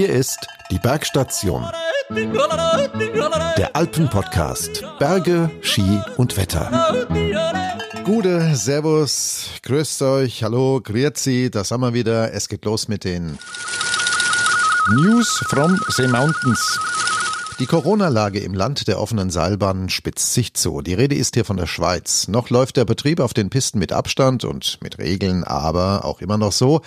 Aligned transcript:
Hier 0.00 0.14
ist 0.14 0.46
die 0.70 0.78
Bergstation. 0.78 1.62
Der 3.58 3.76
Alpenpodcast. 3.76 4.82
Berge, 4.98 5.50
Ski 5.60 6.00
und 6.16 6.38
Wetter. 6.38 7.06
Gute, 8.04 8.56
Servus, 8.56 9.50
grüßt 9.62 10.00
euch, 10.00 10.42
hallo, 10.42 10.80
grüezi, 10.82 11.50
da 11.50 11.64
sind 11.64 11.82
wir 11.82 11.92
wieder. 11.92 12.32
Es 12.32 12.48
geht 12.48 12.64
los 12.64 12.88
mit 12.88 13.04
den 13.04 13.38
News 14.94 15.44
from 15.50 15.78
the 15.98 16.06
Mountains. 16.06 16.80
Die 17.60 17.66
Corona-Lage 17.66 18.38
im 18.38 18.54
Land 18.54 18.88
der 18.88 18.98
offenen 18.98 19.28
Seilbahnen 19.28 19.90
spitzt 19.90 20.32
sich 20.32 20.54
zu. 20.54 20.80
Die 20.80 20.94
Rede 20.94 21.14
ist 21.14 21.34
hier 21.34 21.44
von 21.44 21.58
der 21.58 21.66
Schweiz. 21.66 22.26
Noch 22.26 22.48
läuft 22.48 22.78
der 22.78 22.86
Betrieb 22.86 23.20
auf 23.20 23.34
den 23.34 23.50
Pisten 23.50 23.78
mit 23.78 23.92
Abstand 23.92 24.46
und 24.46 24.78
mit 24.82 24.96
Regeln, 24.96 25.44
aber 25.44 26.06
auch 26.06 26.22
immer 26.22 26.38
noch 26.38 26.52
so, 26.52 26.80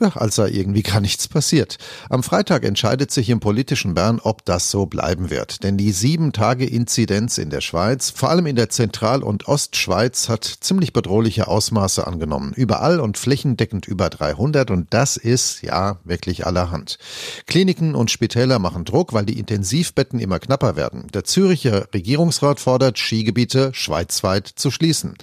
ja, 0.00 0.08
als 0.08 0.34
sei 0.34 0.50
irgendwie 0.50 0.82
gar 0.82 1.00
nichts 1.00 1.28
passiert. 1.28 1.78
Am 2.10 2.22
Freitag 2.22 2.64
entscheidet 2.64 3.10
sich 3.12 3.30
im 3.30 3.40
politischen 3.40 3.94
Bern, 3.94 4.20
ob 4.20 4.44
das 4.44 4.70
so 4.70 4.86
bleiben 4.86 5.30
wird. 5.30 5.62
Denn 5.62 5.78
die 5.78 5.92
sieben 5.92 6.32
Tage 6.32 6.66
Inzidenz 6.66 7.38
in 7.38 7.48
der 7.48 7.60
Schweiz, 7.60 8.10
vor 8.10 8.28
allem 8.28 8.46
in 8.46 8.56
der 8.56 8.68
Zentral- 8.68 9.22
und 9.22 9.48
Ostschweiz, 9.48 10.28
hat 10.28 10.44
ziemlich 10.44 10.92
bedrohliche 10.92 11.48
Ausmaße 11.48 12.06
angenommen. 12.06 12.52
Überall 12.54 13.00
und 13.00 13.16
flächendeckend 13.16 13.86
über 13.86 14.10
300 14.10 14.70
und 14.70 14.92
das 14.92 15.16
ist, 15.16 15.62
ja, 15.62 15.98
wirklich 16.04 16.46
allerhand. 16.46 16.98
Kliniken 17.46 17.94
und 17.94 18.10
Spitäler 18.10 18.58
machen 18.58 18.84
Druck, 18.84 19.12
weil 19.12 19.24
die 19.24 19.38
Intensivbetten 19.38 20.15
Städten 20.16 20.18
immer 20.18 20.38
knapper 20.38 20.76
werden. 20.76 21.06
Der 21.12 21.24
Züricher 21.24 21.86
Regierungsrat 21.92 22.60
fordert, 22.60 22.98
Skigebiete 22.98 23.70
schweizweit 23.72 24.46
zu 24.46 24.70
schließen. 24.70 25.14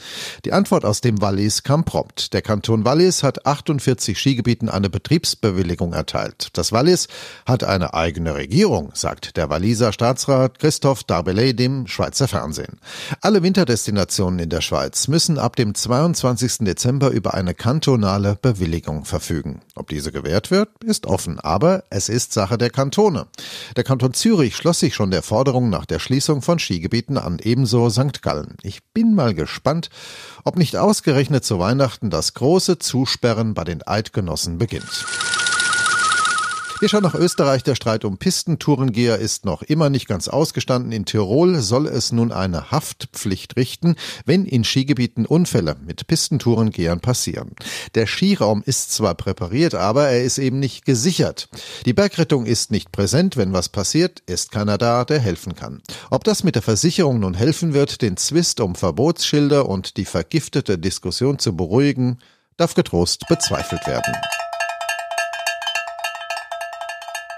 Die 0.46 0.54
Antwort 0.54 0.86
aus 0.86 1.02
dem 1.02 1.22
Wallis 1.22 1.64
kam 1.64 1.84
prompt. 1.84 2.34
Der 2.34 2.42
Kanton 2.42 2.86
Wallis 2.86 3.24
hat 3.24 3.46
48 3.46 4.18
Skigebieten 4.18 4.70
eine 4.70 4.90
Betriebsbewilligung 4.90 5.94
erteilt. 5.94 6.50
Das 6.54 6.72
Wallis 6.72 7.08
hat 7.46 7.64
eine 7.64 7.94
eigene 7.94 8.36
Regierung, 8.36 8.92
sagt 8.94 9.38
der 9.38 9.50
Walliser 9.50 9.94
Staatsrat 9.94 10.60
Christoph 10.60 11.04
Darbelay 11.04 11.54
dem 11.54 11.88
Schweizer 11.88 12.28
Fernsehen. 12.28 12.80
Alle 13.22 13.44
Winterdestinationen 13.44 14.40
in 14.40 14.50
der 14.50 14.62
Schweiz 14.62 15.08
müssen 15.08 15.38
ab 15.38 15.56
dem 15.56 15.76
22. 15.76 16.60
Dezember 16.60 17.10
über 17.10 17.34
eine 17.34 17.54
kantonale 17.54 18.38
Bewilligung 18.42 19.06
verfügen. 19.06 19.62
Ob 19.76 19.90
diese 19.90 20.12
gewährt 20.12 20.52
wird, 20.52 20.70
ist 20.84 21.06
offen, 21.06 21.40
aber 21.40 21.84
es 21.90 22.10
ist 22.10 22.34
Sache 22.34 22.58
der 22.58 22.70
Kantone. 22.70 23.28
Der 23.76 23.84
Kanton 23.84 24.14
Zürich 24.14 24.56
schloss 24.56 24.73
sich 24.80 24.96
schon 24.96 25.12
der 25.12 25.22
Forderung 25.22 25.70
nach 25.70 25.86
der 25.86 26.00
Schließung 26.00 26.42
von 26.42 26.60
Skigebieten 26.60 27.18
an, 27.18 27.40
ebenso 27.42 27.90
St. 27.90 28.22
Gallen. 28.22 28.58
Ich 28.64 28.84
bin 28.94 29.16
mal 29.16 29.34
gespannt, 29.34 29.90
ob 30.44 30.58
nicht 30.58 30.76
ausgerechnet 30.78 31.44
zu 31.44 31.60
Weihnachten 31.60 32.10
das 32.10 32.34
große 32.34 32.80
Zusperren 32.80 33.54
bei 33.54 33.64
den 33.64 33.86
Eidgenossen 33.86 34.58
beginnt. 34.58 35.06
Wir 36.84 36.90
schauen 36.90 37.04
nach 37.04 37.16
Österreich. 37.16 37.64
Der 37.64 37.76
Streit 37.76 38.04
um 38.04 38.18
Pistentourengeher 38.18 39.18
ist 39.18 39.46
noch 39.46 39.62
immer 39.62 39.90
nicht 39.90 40.06
ganz 40.06 40.28
ausgestanden. 40.28 40.92
In 40.92 41.06
Tirol 41.06 41.62
soll 41.62 41.88
es 41.88 42.12
nun 42.12 42.34
eine 42.34 42.72
Haftpflicht 42.72 43.56
richten, 43.56 43.96
wenn 44.26 44.44
in 44.44 44.66
Skigebieten 44.66 45.26
Unfälle 45.26 45.78
mit 45.86 46.08
Pistentourengehern 46.08 47.00
passieren. 47.00 47.52
Der 47.96 48.06
Skiraum 48.06 48.64
ist 48.66 48.92
zwar 48.92 49.16
präpariert, 49.16 49.76
aber 49.76 50.10
er 50.10 50.26
ist 50.26 50.40
eben 50.40 50.60
nicht 50.60 50.84
gesichert. 50.84 51.48
Die 51.86 51.94
Bergrettung 51.94 52.46
ist 52.46 52.70
nicht 52.70 52.92
präsent. 52.92 53.38
Wenn 53.38 53.54
was 53.54 53.70
passiert, 53.70 54.20
ist 54.26 54.52
keiner 54.52 54.78
da, 54.78 55.06
der 55.06 55.20
helfen 55.20 55.56
kann. 55.56 55.82
Ob 56.10 56.26
das 56.26 56.44
mit 56.44 56.56
der 56.56 56.64
Versicherung 56.64 57.22
nun 57.22 57.34
helfen 57.34 57.74
wird, 57.74 58.02
den 58.02 58.18
Zwist 58.18 58.60
um 58.60 58.76
Verbotsschilder 58.76 59.70
und 59.70 59.96
die 59.96 60.04
vergiftete 60.04 60.78
Diskussion 60.78 61.40
zu 61.40 61.56
beruhigen, 61.56 62.20
darf 62.58 62.74
getrost 62.74 63.24
bezweifelt 63.30 63.88
werden. 63.88 64.14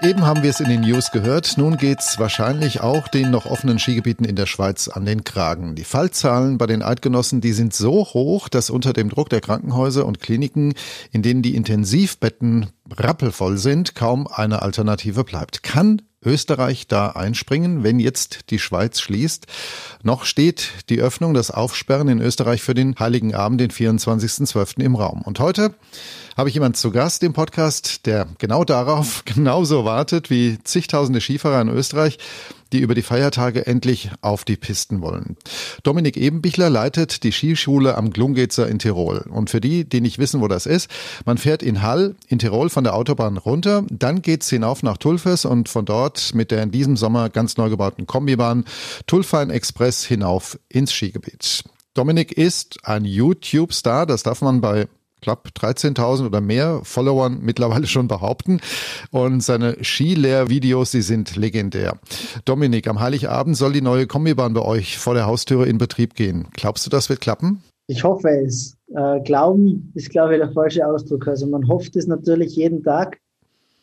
Eben 0.06 0.24
haben 0.24 0.44
wir 0.44 0.50
es 0.50 0.60
in 0.60 0.68
den 0.68 0.82
News 0.82 1.10
gehört. 1.10 1.54
Nun 1.56 1.78
geht's 1.78 2.20
wahrscheinlich 2.20 2.80
auch 2.80 3.08
den 3.08 3.32
noch 3.32 3.44
offenen 3.44 3.80
Skigebieten 3.80 4.24
in 4.24 4.36
der 4.36 4.46
Schweiz 4.46 4.86
an 4.86 5.04
den 5.04 5.24
Kragen. 5.24 5.74
Die 5.74 5.82
Fallzahlen 5.82 6.58
bei 6.58 6.66
den 6.66 6.80
Eidgenossen, 6.80 7.40
die 7.40 7.52
sind 7.52 7.74
so 7.74 8.04
hoch, 8.04 8.48
dass 8.48 8.70
unter 8.70 8.92
dem 8.92 9.08
Druck 9.08 9.30
der 9.30 9.40
Krankenhäuser 9.40 10.06
und 10.06 10.20
Kliniken, 10.20 10.74
in 11.10 11.22
denen 11.22 11.42
die 11.42 11.56
Intensivbetten 11.56 12.70
rappelvoll 12.88 13.58
sind, 13.58 13.96
kaum 13.96 14.28
eine 14.28 14.62
Alternative 14.62 15.24
bleibt. 15.24 15.64
Kann 15.64 16.00
Österreich 16.24 16.86
da 16.86 17.08
einspringen, 17.08 17.82
wenn 17.82 17.98
jetzt 17.98 18.50
die 18.50 18.60
Schweiz 18.60 19.00
schließt. 19.00 19.46
Noch 20.04 20.24
steht 20.24 20.68
die 20.88 21.00
Öffnung, 21.00 21.34
das 21.34 21.50
Aufsperren 21.50 22.06
in 22.06 22.20
Österreich 22.20 22.62
für 22.62 22.74
den 22.74 22.94
Heiligen 22.96 23.34
Abend, 23.34 23.60
den 23.60 23.72
24.12. 23.72 24.82
im 24.82 24.94
Raum. 24.94 25.22
Und 25.22 25.40
heute 25.40 25.74
habe 26.36 26.50
ich 26.50 26.54
jemand 26.54 26.76
zu 26.76 26.90
Gast 26.90 27.22
im 27.22 27.32
Podcast, 27.32 28.04
der 28.04 28.28
genau 28.38 28.64
darauf 28.64 29.22
genauso 29.24 29.86
wartet 29.86 30.28
wie 30.28 30.58
zigtausende 30.62 31.20
Skifahrer 31.20 31.62
in 31.62 31.68
Österreich, 31.68 32.18
die 32.72 32.80
über 32.80 32.94
die 32.94 33.02
Feiertage 33.02 33.66
endlich 33.66 34.10
auf 34.20 34.44
die 34.44 34.56
Pisten 34.56 35.00
wollen. 35.00 35.36
Dominik 35.82 36.18
Ebenbichler 36.18 36.68
leitet 36.68 37.22
die 37.22 37.32
Skischule 37.32 37.96
am 37.96 38.10
Glungezer 38.10 38.68
in 38.68 38.78
Tirol. 38.78 39.24
Und 39.30 39.48
für 39.48 39.62
die, 39.62 39.88
die 39.88 40.02
nicht 40.02 40.18
wissen, 40.18 40.42
wo 40.42 40.48
das 40.48 40.66
ist, 40.66 40.90
man 41.24 41.38
fährt 41.38 41.62
in 41.62 41.80
Hall 41.80 42.16
in 42.28 42.38
Tirol 42.38 42.68
von 42.68 42.84
der 42.84 42.94
Autobahn 42.94 43.38
runter, 43.38 43.84
dann 43.90 44.20
geht's 44.20 44.50
hinauf 44.50 44.82
nach 44.82 44.98
Tulfes 44.98 45.46
und 45.46 45.70
von 45.70 45.86
dort 45.86 46.34
mit 46.34 46.50
der 46.50 46.62
in 46.62 46.70
diesem 46.70 46.98
Sommer 46.98 47.30
ganz 47.30 47.56
neu 47.56 47.70
gebauten 47.70 48.06
Kombibahn 48.06 48.64
Tulfein 49.06 49.48
Express 49.48 50.04
hinauf 50.04 50.58
ins 50.68 50.92
Skigebiet. 50.92 51.64
Dominik 51.94 52.32
ist 52.32 52.76
ein 52.82 53.06
YouTube-Star, 53.06 54.04
das 54.04 54.22
darf 54.22 54.42
man 54.42 54.60
bei 54.60 54.86
knapp 55.26 55.48
13.000 55.58 56.26
oder 56.26 56.40
mehr 56.40 56.80
Followern 56.84 57.40
mittlerweile 57.42 57.86
schon 57.88 58.06
behaupten. 58.06 58.60
Und 59.10 59.42
seine 59.42 59.82
Skilehrvideos, 59.82 60.92
die 60.92 61.02
sind 61.02 61.34
legendär. 61.34 61.98
Dominik, 62.44 62.86
am 62.86 63.00
Heiligabend 63.00 63.56
soll 63.56 63.72
die 63.72 63.80
neue 63.80 64.06
Kombibahn 64.06 64.54
bei 64.54 64.62
euch 64.62 64.98
vor 64.98 65.14
der 65.14 65.26
Haustüre 65.26 65.66
in 65.66 65.78
Betrieb 65.78 66.14
gehen. 66.14 66.46
Glaubst 66.52 66.86
du, 66.86 66.90
das 66.90 67.08
wird 67.08 67.20
klappen? 67.20 67.62
Ich 67.88 68.04
hoffe 68.04 68.28
es. 68.28 68.76
Äh, 68.94 69.20
glauben 69.22 69.90
ist, 69.94 70.10
glaube 70.10 70.34
ich, 70.34 70.40
der 70.40 70.52
falsche 70.52 70.86
Ausdruck. 70.86 71.26
Also 71.26 71.46
man 71.48 71.66
hofft 71.66 71.96
es 71.96 72.06
natürlich 72.06 72.54
jeden 72.54 72.84
Tag, 72.84 73.18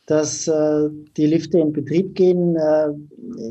dass 0.06 0.48
äh, 0.48 0.90
die 1.18 1.28
Lifte 1.28 1.60
in 1.60 1.74
Betrieb 1.74 2.16
gehen. 2.16 2.56
Äh, 2.56 2.90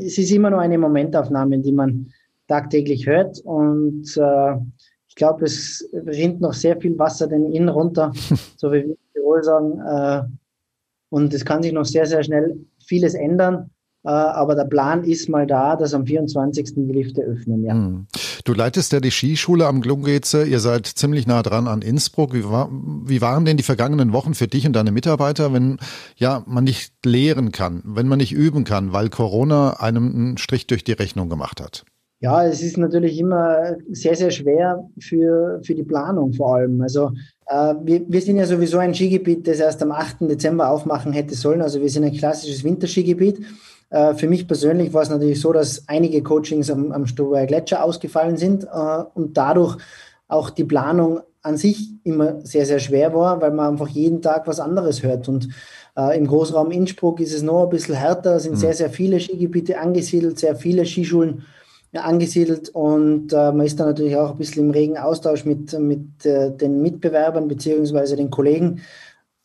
es 0.07 0.17
ist 0.17 0.31
immer 0.31 0.49
nur 0.49 0.61
eine 0.61 0.79
Momentaufnahme, 0.79 1.59
die 1.59 1.73
man 1.73 2.11
tagtäglich 2.49 3.07
hört. 3.07 3.39
Und 3.41 4.17
äh, 4.17 4.55
ich 5.13 5.17
glaube, 5.17 5.45
es 5.45 5.87
rinnt 5.93 6.41
noch 6.41 6.55
sehr 6.55 6.81
viel 6.81 6.99
Wasser 6.99 7.27
den 7.27 7.53
Inn 7.53 7.69
runter, 7.69 8.13
so 8.57 8.69
wie 8.69 8.77
wir 8.77 8.85
in 8.85 8.97
Tirol 9.13 9.45
sagen. 9.45 9.79
Äh, 9.79 10.23
und 11.11 11.35
es 11.35 11.45
kann 11.45 11.63
sich 11.63 11.75
noch 11.75 11.85
sehr, 11.85 12.07
sehr 12.07 12.25
schnell 12.25 12.65
vieles 12.87 13.13
ändern. 13.13 13.69
Äh, 14.05 14.09
aber 14.09 14.55
der 14.55 14.65
Plan 14.65 15.05
ist 15.05 15.29
mal 15.29 15.47
da, 15.47 15.77
dass 15.77 15.93
am 15.93 16.07
24. 16.07 16.77
die 16.77 16.93
Lifte 16.93 17.21
öffnen. 17.21 17.63
Ja. 17.63 17.75
Hm. 17.75 18.07
Du 18.47 18.55
leitest 18.55 18.91
ja 18.93 19.01
die 19.01 19.11
Skischule 19.11 19.67
am 19.67 19.83
Glungeze. 19.83 20.47
Ihr 20.47 20.61
seid 20.61 20.87
ziemlich 20.87 21.27
nah 21.27 21.43
dran 21.43 21.69
an 21.69 21.83
Innsbruck. 21.83 22.33
Wie, 22.33 22.45
war, 22.45 22.71
wie 22.73 23.21
waren 23.21 23.45
denn 23.45 23.59
die 23.59 23.63
vergangenen 23.63 24.15
Wochen 24.15 24.33
für 24.33 24.49
dich 24.49 24.67
und 24.67 24.73
deine 24.73 24.93
Mitarbeiter, 24.93 25.53
wenn 25.53 25.77
ja 26.17 26.43
man 26.47 26.65
nicht 26.65 26.95
lehren 27.05 27.53
kann, 27.53 27.83
wenn 27.85 28.09
man 28.09 28.17
nicht 28.17 28.33
üben 28.33 28.65
kann, 28.65 28.95
weil 28.95 29.11
Corona 29.11 29.75
einem 29.75 30.11
einen 30.11 30.39
Strich 30.39 30.67
durch 30.67 30.85
die 30.85 30.93
Rechnung 30.93 31.29
gemacht 31.29 31.61
hat? 31.61 31.85
Ja, 32.23 32.47
es 32.47 32.63
ist 32.63 32.79
natürlich 32.79 33.19
immer 33.19 33.77
sehr, 33.91 34.15
sehr 34.15 34.31
schwer 34.31 34.89
für, 35.01 35.61
für 35.65 35.75
die 35.75 35.83
Planung 35.83 36.33
vor 36.33 36.55
allem. 36.55 36.81
Also 36.81 37.11
äh, 37.47 37.75
wir, 37.83 38.03
wir 38.07 38.21
sind 38.21 38.37
ja 38.37 38.47
sowieso 38.47 38.79
ein 38.79 38.95
Skigebiet, 38.95 39.49
das 39.49 39.59
erst 39.59 39.83
am 39.83 39.91
8. 39.91 40.21
Dezember 40.21 40.71
aufmachen 40.71 41.13
hätte 41.13 41.35
sollen. 41.35 41.61
Also 41.61 41.81
wir 41.81 41.91
sind 41.91 42.05
ein 42.05 42.17
klassisches 42.17 42.63
Winterskigebiet. 42.63 43.41
Äh, 43.91 44.15
für 44.15 44.29
mich 44.29 44.47
persönlich 44.47 44.95
war 44.95 45.03
es 45.03 45.11
natürlich 45.11 45.41
so, 45.41 45.53
dass 45.53 45.83
einige 45.89 46.23
Coachings 46.23 46.71
am, 46.71 46.93
am 46.93 47.07
Stowberger 47.07 47.49
Gletscher 47.49 47.83
ausgefallen 47.83 48.37
sind 48.37 48.63
äh, 48.73 49.03
und 49.15 49.37
dadurch 49.37 49.79
auch 50.29 50.51
die 50.51 50.65
Planung 50.65 51.23
an 51.43 51.57
sich 51.57 51.91
immer 52.05 52.41
sehr, 52.47 52.67
sehr 52.67 52.79
schwer 52.79 53.13
war, 53.17 53.41
weil 53.41 53.51
man 53.51 53.73
einfach 53.73 53.89
jeden 53.89 54.23
Tag 54.23 54.47
was 54.47 54.61
anderes 54.61 55.03
hört. 55.03 55.29
Und 55.29 55.49
äh, 55.99 56.17
im 56.17 56.29
Großraum 56.29 56.71
Innsbruck 56.71 57.19
ist 57.19 57.35
es 57.35 57.43
noch 57.43 57.65
ein 57.65 57.71
bisschen 57.71 57.97
härter, 57.97 58.37
es 58.37 58.45
sind 58.45 58.53
mhm. 58.53 58.59
sehr, 58.59 58.75
sehr 58.75 58.91
viele 58.91 59.19
Skigebiete 59.19 59.81
angesiedelt, 59.81 60.39
sehr 60.39 60.55
viele 60.55 60.87
Skischulen 60.87 61.43
angesiedelt 62.01 62.71
und 62.71 63.33
äh, 63.33 63.53
man 63.53 63.67
ist 63.67 63.79
dann 63.79 63.89
natürlich 63.89 64.17
auch 64.17 64.31
ein 64.31 64.39
bisschen 64.39 64.65
im 64.65 64.71
regen 64.71 64.97
Austausch 64.97 65.45
mit, 65.45 65.79
mit 65.79 66.25
äh, 66.25 66.51
den 66.51 66.81
Mitbewerbern 66.81 67.49
beziehungsweise 67.49 68.17
den 68.17 68.31
Kollegen. 68.31 68.81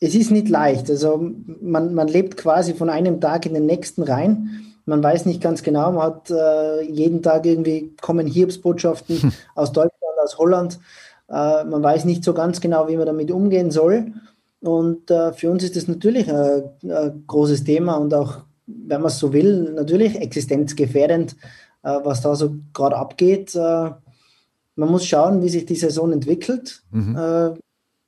Es 0.00 0.14
ist 0.14 0.30
nicht 0.30 0.48
leicht. 0.48 0.88
Also 0.88 1.18
man, 1.60 1.92
man 1.92 2.08
lebt 2.08 2.36
quasi 2.36 2.72
von 2.72 2.88
einem 2.88 3.20
Tag 3.20 3.44
in 3.44 3.54
den 3.54 3.66
nächsten 3.66 4.02
rein. 4.02 4.72
Man 4.86 5.02
weiß 5.02 5.26
nicht 5.26 5.42
ganz 5.42 5.62
genau, 5.62 5.92
man 5.92 6.02
hat 6.02 6.30
äh, 6.30 6.82
jeden 6.82 7.22
Tag 7.22 7.44
irgendwie 7.44 7.94
kommen 8.00 8.26
Hiobsbotschaften 8.26 9.22
hm. 9.22 9.32
aus 9.54 9.72
Deutschland, 9.72 10.14
aus 10.22 10.38
Holland. 10.38 10.78
Äh, 11.28 11.64
man 11.64 11.82
weiß 11.82 12.06
nicht 12.06 12.24
so 12.24 12.32
ganz 12.32 12.60
genau, 12.60 12.88
wie 12.88 12.96
man 12.96 13.06
damit 13.06 13.30
umgehen 13.30 13.70
soll. 13.70 14.12
Und 14.60 15.10
äh, 15.10 15.34
für 15.34 15.50
uns 15.50 15.62
ist 15.64 15.76
das 15.76 15.86
natürlich 15.86 16.32
ein, 16.32 16.62
ein 16.82 17.24
großes 17.26 17.64
Thema 17.64 17.96
und 17.96 18.14
auch, 18.14 18.38
wenn 18.66 19.02
man 19.02 19.10
es 19.10 19.18
so 19.18 19.32
will, 19.34 19.72
natürlich 19.74 20.18
existenzgefährdend 20.18 21.32
äh, 21.32 21.36
was 21.82 22.20
da 22.20 22.34
so 22.34 22.56
gerade 22.72 22.96
abgeht. 22.96 23.54
Äh, 23.54 23.90
man 24.78 24.90
muss 24.90 25.06
schauen, 25.06 25.42
wie 25.42 25.48
sich 25.48 25.66
die 25.66 25.74
Saison 25.74 26.12
entwickelt. 26.12 26.82
Mhm. 26.90 27.16
Äh, 27.16 27.50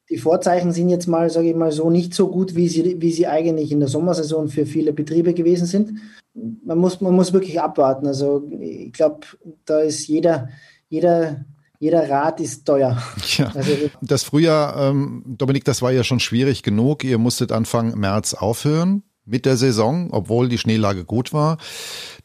die 0.08 0.18
Vorzeichen 0.18 0.72
sind 0.72 0.88
jetzt 0.88 1.06
mal, 1.06 1.30
sage 1.30 1.50
ich 1.50 1.56
mal 1.56 1.70
so, 1.70 1.88
nicht 1.88 2.14
so 2.14 2.28
gut, 2.28 2.56
wie 2.56 2.68
sie, 2.68 3.00
wie 3.00 3.12
sie 3.12 3.26
eigentlich 3.26 3.70
in 3.70 3.80
der 3.80 3.88
Sommersaison 3.88 4.48
für 4.48 4.66
viele 4.66 4.92
Betriebe 4.92 5.34
gewesen 5.34 5.66
sind. 5.66 5.92
Man 6.34 6.78
muss, 6.78 7.00
man 7.00 7.14
muss 7.14 7.32
wirklich 7.32 7.60
abwarten. 7.60 8.06
Also 8.06 8.48
ich 8.60 8.92
glaube, 8.92 9.20
da 9.64 9.80
ist 9.80 10.06
jeder, 10.08 10.48
jeder, 10.88 11.44
jeder 11.78 12.08
Rat 12.10 12.40
ist 12.40 12.64
teuer. 12.64 13.00
Ja. 13.36 13.52
Also, 13.54 13.72
das 14.02 14.24
Frühjahr, 14.24 14.90
ähm, 14.90 15.22
Dominik, 15.26 15.64
das 15.64 15.80
war 15.82 15.92
ja 15.92 16.02
schon 16.02 16.20
schwierig 16.20 16.62
genug. 16.62 17.04
Ihr 17.04 17.18
musstet 17.18 17.52
Anfang 17.52 17.96
März 17.98 18.34
aufhören 18.34 19.04
mit 19.24 19.46
der 19.46 19.56
Saison, 19.56 20.08
obwohl 20.10 20.48
die 20.48 20.58
Schneelage 20.58 21.04
gut 21.04 21.32
war. 21.32 21.58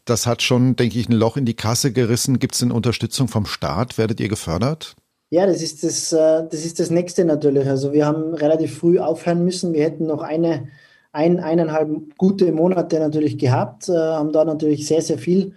Das 0.05 0.27
hat 0.27 0.41
schon, 0.41 0.75
denke 0.75 0.99
ich, 0.99 1.09
ein 1.09 1.13
Loch 1.13 1.37
in 1.37 1.45
die 1.45 1.55
Kasse 1.55 1.91
gerissen. 1.91 2.39
Gibt 2.39 2.55
es 2.55 2.63
eine 2.63 2.73
Unterstützung 2.73 3.27
vom 3.27 3.45
Staat? 3.45 3.97
Werdet 3.97 4.19
ihr 4.19 4.29
gefördert? 4.29 4.95
Ja, 5.29 5.45
das 5.47 5.61
ist 5.61 5.83
das, 5.83 6.13
äh, 6.13 6.47
das 6.49 6.65
ist 6.65 6.79
das 6.79 6.89
Nächste 6.91 7.25
natürlich. 7.25 7.67
Also 7.67 7.93
wir 7.93 8.05
haben 8.05 8.33
relativ 8.35 8.77
früh 8.77 8.99
aufhören 8.99 9.43
müssen. 9.43 9.73
Wir 9.73 9.83
hätten 9.83 10.05
noch 10.05 10.21
eine, 10.21 10.67
ein, 11.11 11.39
eineinhalb 11.39 12.17
gute 12.17 12.51
Monate 12.51 12.99
natürlich 12.99 13.37
gehabt, 13.37 13.89
äh, 13.89 13.93
haben 13.93 14.31
da 14.31 14.45
natürlich 14.45 14.87
sehr, 14.87 15.01
sehr 15.01 15.17
viel 15.17 15.53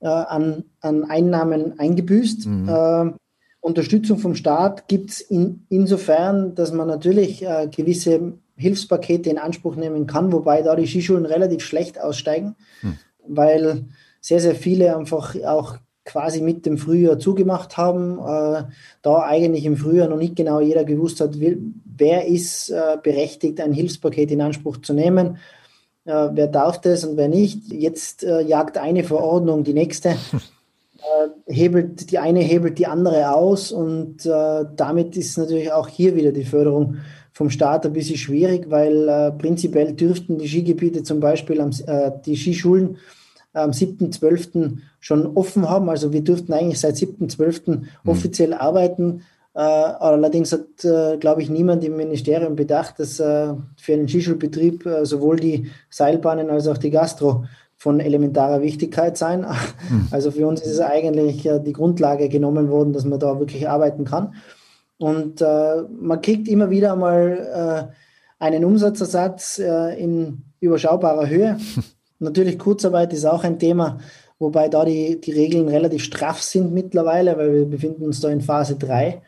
äh, 0.00 0.08
an, 0.08 0.64
an 0.80 1.04
Einnahmen 1.04 1.78
eingebüßt. 1.78 2.46
Mhm. 2.46 2.68
Äh, 2.68 3.12
Unterstützung 3.60 4.18
vom 4.18 4.34
Staat 4.34 4.88
gibt 4.88 5.10
es 5.10 5.20
in, 5.20 5.66
insofern, 5.68 6.56
dass 6.56 6.72
man 6.72 6.88
natürlich 6.88 7.44
äh, 7.44 7.68
gewisse 7.68 8.32
Hilfspakete 8.62 9.28
in 9.28 9.38
Anspruch 9.38 9.76
nehmen 9.76 10.06
kann, 10.06 10.32
wobei 10.32 10.62
da 10.62 10.74
die 10.76 10.86
Skischulen 10.86 11.26
relativ 11.26 11.62
schlecht 11.62 12.00
aussteigen, 12.00 12.56
mhm. 12.80 12.98
weil 13.26 13.84
sehr, 14.20 14.40
sehr 14.40 14.54
viele 14.54 14.96
einfach 14.96 15.34
auch 15.44 15.76
quasi 16.04 16.40
mit 16.40 16.66
dem 16.66 16.78
Frühjahr 16.78 17.18
zugemacht 17.18 17.76
haben, 17.76 18.18
äh, 18.18 18.64
da 19.02 19.22
eigentlich 19.22 19.64
im 19.64 19.76
Frühjahr 19.76 20.08
noch 20.08 20.16
nicht 20.16 20.36
genau 20.36 20.60
jeder 20.60 20.84
gewusst 20.84 21.20
hat, 21.20 21.36
wer 21.38 22.26
ist 22.26 22.70
äh, 22.70 22.96
berechtigt, 23.02 23.60
ein 23.60 23.72
Hilfspaket 23.72 24.30
in 24.30 24.40
Anspruch 24.40 24.78
zu 24.78 24.94
nehmen, 24.94 25.38
äh, 26.04 26.28
wer 26.32 26.48
darf 26.48 26.80
das 26.80 27.04
und 27.04 27.16
wer 27.16 27.28
nicht. 27.28 27.70
Jetzt 27.70 28.24
äh, 28.24 28.40
jagt 28.40 28.78
eine 28.78 29.04
Verordnung 29.04 29.62
die 29.62 29.74
nächste, 29.74 30.10
äh, 30.96 31.52
hebelt 31.52 32.10
die 32.10 32.18
eine 32.18 32.40
hebelt 32.40 32.78
die 32.78 32.86
andere 32.86 33.32
aus 33.32 33.70
und 33.70 34.26
äh, 34.26 34.64
damit 34.74 35.16
ist 35.16 35.38
natürlich 35.38 35.72
auch 35.72 35.88
hier 35.88 36.16
wieder 36.16 36.32
die 36.32 36.44
Förderung 36.44 36.96
vom 37.32 37.50
Staat 37.50 37.86
ein 37.86 37.92
bisschen 37.92 38.16
schwierig, 38.16 38.66
weil 38.68 39.32
prinzipiell 39.38 39.94
dürften 39.94 40.38
die 40.38 40.48
Skigebiete 40.48 41.02
zum 41.02 41.20
Beispiel 41.20 41.60
am, 41.60 41.70
die 42.26 42.36
Skischulen 42.36 42.98
am 43.52 43.70
7.12. 43.70 44.78
schon 45.00 45.36
offen 45.36 45.68
haben. 45.68 45.88
Also 45.88 46.12
wir 46.12 46.22
dürften 46.22 46.52
eigentlich 46.52 46.80
seit 46.80 46.96
7.12. 46.96 47.70
Mhm. 47.70 47.86
offiziell 48.06 48.54
arbeiten. 48.54 49.22
Äh, 49.54 49.60
allerdings 49.60 50.52
hat, 50.52 50.84
äh, 50.84 51.18
glaube 51.18 51.42
ich, 51.42 51.50
niemand 51.50 51.84
im 51.84 51.96
Ministerium 51.96 52.56
bedacht, 52.56 52.98
dass 52.98 53.20
äh, 53.20 53.52
für 53.76 53.92
einen 53.92 54.08
Skischulbetrieb 54.08 54.86
äh, 54.86 55.04
sowohl 55.04 55.36
die 55.36 55.70
Seilbahnen 55.90 56.48
als 56.48 56.68
auch 56.68 56.78
die 56.78 56.90
Gastro 56.90 57.44
von 57.76 58.00
elementarer 58.00 58.62
Wichtigkeit 58.62 59.18
sein. 59.18 59.40
Mhm. 59.40 60.08
Also 60.10 60.30
für 60.30 60.46
uns 60.46 60.62
ist 60.62 60.72
es 60.72 60.80
eigentlich 60.80 61.44
äh, 61.44 61.60
die 61.60 61.74
Grundlage 61.74 62.30
genommen 62.30 62.70
worden, 62.70 62.94
dass 62.94 63.04
man 63.04 63.20
da 63.20 63.38
wirklich 63.38 63.68
arbeiten 63.68 64.04
kann. 64.04 64.34
Und 65.02 65.40
äh, 65.40 65.82
man 66.00 66.22
kriegt 66.22 66.46
immer 66.46 66.70
wieder 66.70 66.94
mal 66.96 67.92
einen 68.38 68.64
Umsatzersatz 68.64 69.58
in 69.58 70.42
überschaubarer 70.60 71.28
Höhe. 71.28 71.58
Natürlich 72.18 72.58
Kurzarbeit 72.58 73.12
ist 73.12 73.24
auch 73.24 73.42
ein 73.42 73.58
Thema, 73.58 73.98
wobei 74.38 74.68
da 74.68 74.84
die, 74.84 75.20
die 75.20 75.32
Regeln 75.32 75.68
relativ 75.68 76.04
straff 76.04 76.40
sind 76.40 76.72
mittlerweile, 76.72 77.36
weil 77.36 77.52
wir 77.52 77.64
befinden 77.66 78.04
uns 78.04 78.20
da 78.20 78.30
in 78.30 78.40
Phase 78.40 78.76
3. 78.76 79.06
Äh, 79.08 79.20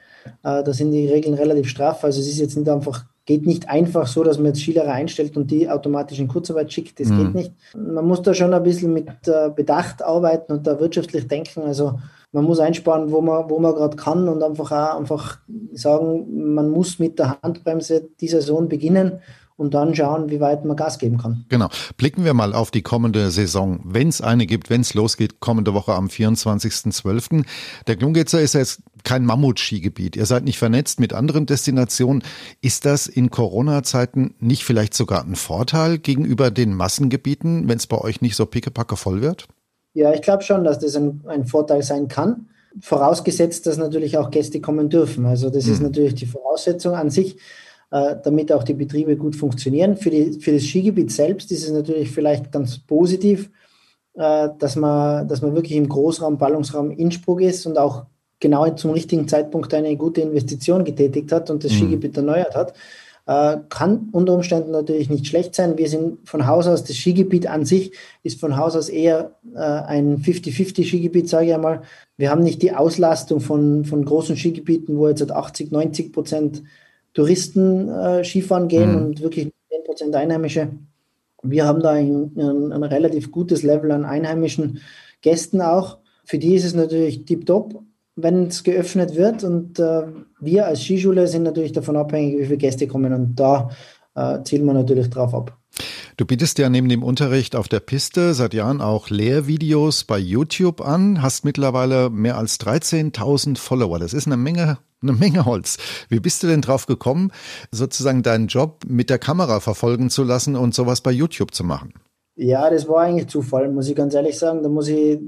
da 0.43 0.73
sind 0.73 0.93
die 0.93 1.09
Regeln 1.09 1.35
relativ 1.35 1.69
straff. 1.69 2.05
Also 2.05 2.21
es 2.21 2.29
ist 2.29 2.39
jetzt 2.39 2.57
nicht 2.57 2.69
einfach, 2.69 3.05
geht 3.27 3.47
nicht 3.47 3.69
einfach 3.69 4.07
so, 4.07 4.23
dass 4.23 4.39
man 4.39 4.47
jetzt 4.47 4.61
Skilehrer 4.61 4.93
einstellt 4.93 5.37
und 5.37 5.51
die 5.51 5.69
automatisch 5.69 6.19
in 6.19 6.29
Kurzarbeit 6.29 6.73
schickt. 6.73 7.01
Das 7.01 7.09
mhm. 7.09 7.19
geht 7.19 7.35
nicht. 7.35 7.53
Man 7.75 8.07
muss 8.07 8.23
da 8.23 8.35
schon 8.35 8.53
ein 8.53 8.63
bisschen 8.63 8.93
mit 8.93 9.09
äh, 9.27 9.51
Bedacht 9.55 10.03
arbeiten 10.03 10.53
und 10.53 10.67
da 10.67 10.79
wirtschaftlich 10.79 11.27
denken. 11.27 11.63
Also 11.63 11.99
man 12.33 12.45
muss 12.45 12.59
einsparen, 12.59 13.11
wo 13.11 13.21
man, 13.21 13.49
wo 13.49 13.59
man 13.59 13.75
gerade 13.75 13.97
kann 13.97 14.29
und 14.29 14.43
einfach 14.43 14.73
auch 14.73 14.99
einfach 14.99 15.39
sagen, 15.73 16.55
man 16.55 16.69
muss 16.71 16.99
mit 16.99 17.19
der 17.19 17.41
Handbremse 17.43 18.09
die 18.21 18.29
Saison 18.29 18.69
beginnen 18.69 19.21
und 19.57 19.75
dann 19.75 19.95
schauen, 19.95 20.31
wie 20.31 20.41
weit 20.41 20.65
man 20.65 20.77
Gas 20.77 20.99
geben 20.99 21.19
kann. 21.19 21.45
Genau. 21.49 21.69
Blicken 21.97 22.25
wir 22.25 22.35
mal 22.35 22.53
auf 22.53 22.71
die 22.71 22.83
kommende 22.83 23.31
Saison, 23.31 23.81
wenn 23.85 24.09
es 24.09 24.21
eine 24.21 24.47
gibt, 24.47 24.69
wenn 24.69 24.81
es 24.81 24.95
losgeht, 24.95 25.41
kommende 25.41 25.75
Woche 25.75 25.93
am 25.93 26.07
24.12. 26.09 27.45
Der 27.87 27.97
Glungetzer 27.97 28.41
ist 28.41 28.55
jetzt 28.55 28.83
kein 29.05 29.25
Mammut-Skigebiet. 29.25 30.17
Ihr 30.17 30.27
seid 30.27 30.45
nicht 30.45 30.59
vernetzt 30.59 30.99
mit 30.99 31.13
anderen 31.13 31.47
Destinationen. 31.47 32.25
Ist 32.61 32.85
das 32.85 33.07
in 33.07 33.31
Corona-Zeiten 33.31 34.35
nicht 34.41 34.65
vielleicht 34.65 34.95
sogar 34.95 35.25
ein 35.25 35.37
Vorteil 35.37 35.99
gegenüber 35.99 36.51
den 36.51 36.75
Massengebieten, 36.75 37.69
wenn 37.69 37.77
es 37.77 37.87
bei 37.87 37.99
euch 37.99 38.21
nicht 38.21 38.35
so 38.35 38.47
pickepacke 38.47 38.97
voll 38.97 39.23
wird? 39.23 39.47
Ja, 39.93 40.13
ich 40.13 40.23
glaube 40.23 40.43
schon, 40.43 40.65
dass 40.65 40.79
das 40.81 40.97
ein, 40.97 41.23
ein 41.27 41.45
Vorteil 41.47 41.83
sein 41.83 42.09
kann 42.09 42.49
vorausgesetzt, 42.81 43.67
dass 43.67 43.77
natürlich 43.79 44.19
auch 44.19 44.33
Gäste 44.33 44.61
kommen 44.61 44.89
dürfen. 44.91 45.27
Also 45.27 45.49
das 45.49 45.67
mhm. 45.67 45.73
ist 45.73 45.83
natürlich 45.83 46.17
die 46.17 46.27
Voraussetzung 46.27 46.95
an 46.95 47.09
sich. 47.09 47.37
Äh, 47.95 48.17
damit 48.25 48.51
auch 48.51 48.65
die 48.65 48.75
Betriebe 48.75 49.17
gut 49.17 49.37
funktionieren. 49.37 49.97
Für, 49.97 50.11
die, 50.11 50.41
für 50.41 50.53
das 50.53 50.65
Skigebiet 50.65 51.13
selbst 51.13 51.53
ist 51.53 51.63
es 51.63 51.71
natürlich 51.71 52.11
vielleicht 52.11 52.51
ganz 52.51 52.77
positiv, 52.77 53.51
äh, 54.15 54.49
dass 54.59 54.75
man, 54.75 55.29
dass 55.29 55.43
man 55.43 55.55
wirklich 55.55 55.77
im 55.77 55.89
Großraum, 55.89 56.37
Ballungsraum 56.37 56.91
Innsbruck 56.91 57.41
ist 57.41 57.67
und 57.67 57.79
auch 57.79 58.07
genau 58.41 58.69
zum 58.71 58.93
richtigen 58.93 59.29
Zeitpunkt 59.29 59.73
eine 59.75 59.97
gute 59.97 60.21
Investition 60.21 60.85
getätigt 60.85 61.33
hat 61.33 61.51
und 61.51 61.65
das 61.65 61.73
mhm. 61.73 61.77
Skigebiet 61.77 62.17
erneuert 62.17 62.55
hat. 62.55 62.75
Äh, 63.27 63.57
kann 63.71 64.11
unter 64.13 64.35
Umständen 64.35 64.71
natürlich 64.71 65.09
nicht 65.09 65.27
schlecht 65.27 65.55
sein. 65.55 65.79
Wir 65.79 65.89
sind 65.89 66.29
von 66.29 66.47
Haus 66.47 66.67
aus, 66.67 66.85
das 66.85 66.97
Skigebiet 66.97 67.47
an 67.47 67.65
sich 67.65 67.93
ist 68.23 68.39
von 68.39 68.57
Haus 68.57 68.77
aus 68.77 68.91
eher 68.91 69.33
ein 69.55 70.19
50-50 70.19 70.85
Skigebiet, 70.85 71.29
sage 71.29 71.47
ich 71.47 71.55
einmal. 71.55 71.83
Wir 72.17 72.31
haben 72.31 72.43
nicht 72.43 72.61
die 72.61 72.75
Auslastung 72.75 73.41
von, 73.41 73.85
von 73.85 74.05
großen 74.05 74.37
Skigebieten, 74.37 74.99
wo 74.99 75.09
jetzt 75.09 75.31
80, 75.31 75.73
90 75.73 76.13
Prozent 76.13 76.63
Touristen 77.15 77.89
äh, 77.89 78.25
Skifahren 78.25 78.69
gehen 78.69 78.91
mhm. 78.91 79.07
und 79.07 79.23
wirklich 79.23 79.51
10% 79.71 80.15
Einheimische. 80.15 80.69
Wir 81.43 81.65
haben 81.65 81.81
da 81.81 81.93
ein, 81.93 82.33
ein, 82.37 82.73
ein, 82.73 82.83
relativ 82.83 83.31
gutes 83.31 83.63
Level 83.63 83.93
an 83.93 84.05
einheimischen 84.05 84.81
Gästen 85.21 85.61
auch. 85.61 85.99
Für 86.25 86.39
die 86.39 86.55
ist 86.55 86.65
es 86.65 86.75
natürlich 86.75 87.25
tiptop, 87.25 87.83
wenn 88.17 88.47
es 88.47 88.63
geöffnet 88.63 89.17
wird. 89.17 89.45
Und 89.45 89.79
äh, 89.79 90.03
wir 90.41 90.67
als 90.67 90.83
Skischule 90.83 91.27
sind 91.29 91.43
natürlich 91.43 91.73
davon 91.73 91.97
abhängig, 91.97 92.39
wie 92.39 92.45
viele 92.45 92.59
Gäste 92.59 92.87
kommen. 92.87 93.13
Und 93.13 93.37
da 93.37 93.71
äh, 94.15 94.43
zielen 94.45 94.65
wir 94.67 94.75
natürlich 94.75 95.11
drauf 95.11 95.35
ab. 95.35 95.59
Du 96.17 96.25
bietest 96.25 96.59
ja 96.59 96.69
neben 96.69 96.89
dem 96.89 97.03
Unterricht 97.03 97.57
auf 97.57 97.67
der 97.67 97.81
Piste 97.81 98.35
seit 98.35 98.55
Jahren 98.55 98.81
auch 98.81 99.11
Lehrvideos 99.11 100.05
bei 100.05 100.19
YouTube 100.19 100.81
an, 100.81 101.23
hast 101.23 101.45
mittlerweile 101.45 102.09
mehr 102.09 102.39
als 102.39 102.61
13.000 102.61 103.59
Follower. 103.59 103.99
Das 103.99 104.15
ist 104.15 104.27
eine 104.27 104.37
Menge, 104.37 104.79
eine 105.03 105.13
Menge 105.13 105.45
Holz. 105.45 105.77
Wie 106.09 106.21
bist 106.21 106.45
du 106.45 106.47
denn 106.47 106.61
drauf 106.61 106.87
gekommen, 106.87 107.33
sozusagen 107.73 108.23
deinen 108.23 108.47
Job 108.47 108.85
mit 108.87 109.11
der 109.11 109.19
Kamera 109.19 109.59
verfolgen 109.59 110.09
zu 110.09 110.23
lassen 110.23 110.55
und 110.55 110.73
sowas 110.73 111.01
bei 111.01 111.11
YouTube 111.11 111.53
zu 111.53 111.65
machen? 111.65 111.95
Ja, 112.37 112.71
das 112.71 112.89
war 112.89 113.03
eigentlich 113.03 113.29
Zufall, 113.29 113.71
muss 113.73 113.89
ich 113.89 113.97
ganz 113.97 114.15
ehrlich 114.15 114.39
sagen. 114.39 114.63
Da 114.63 114.69
muss 114.69 114.87
ich, 114.87 115.19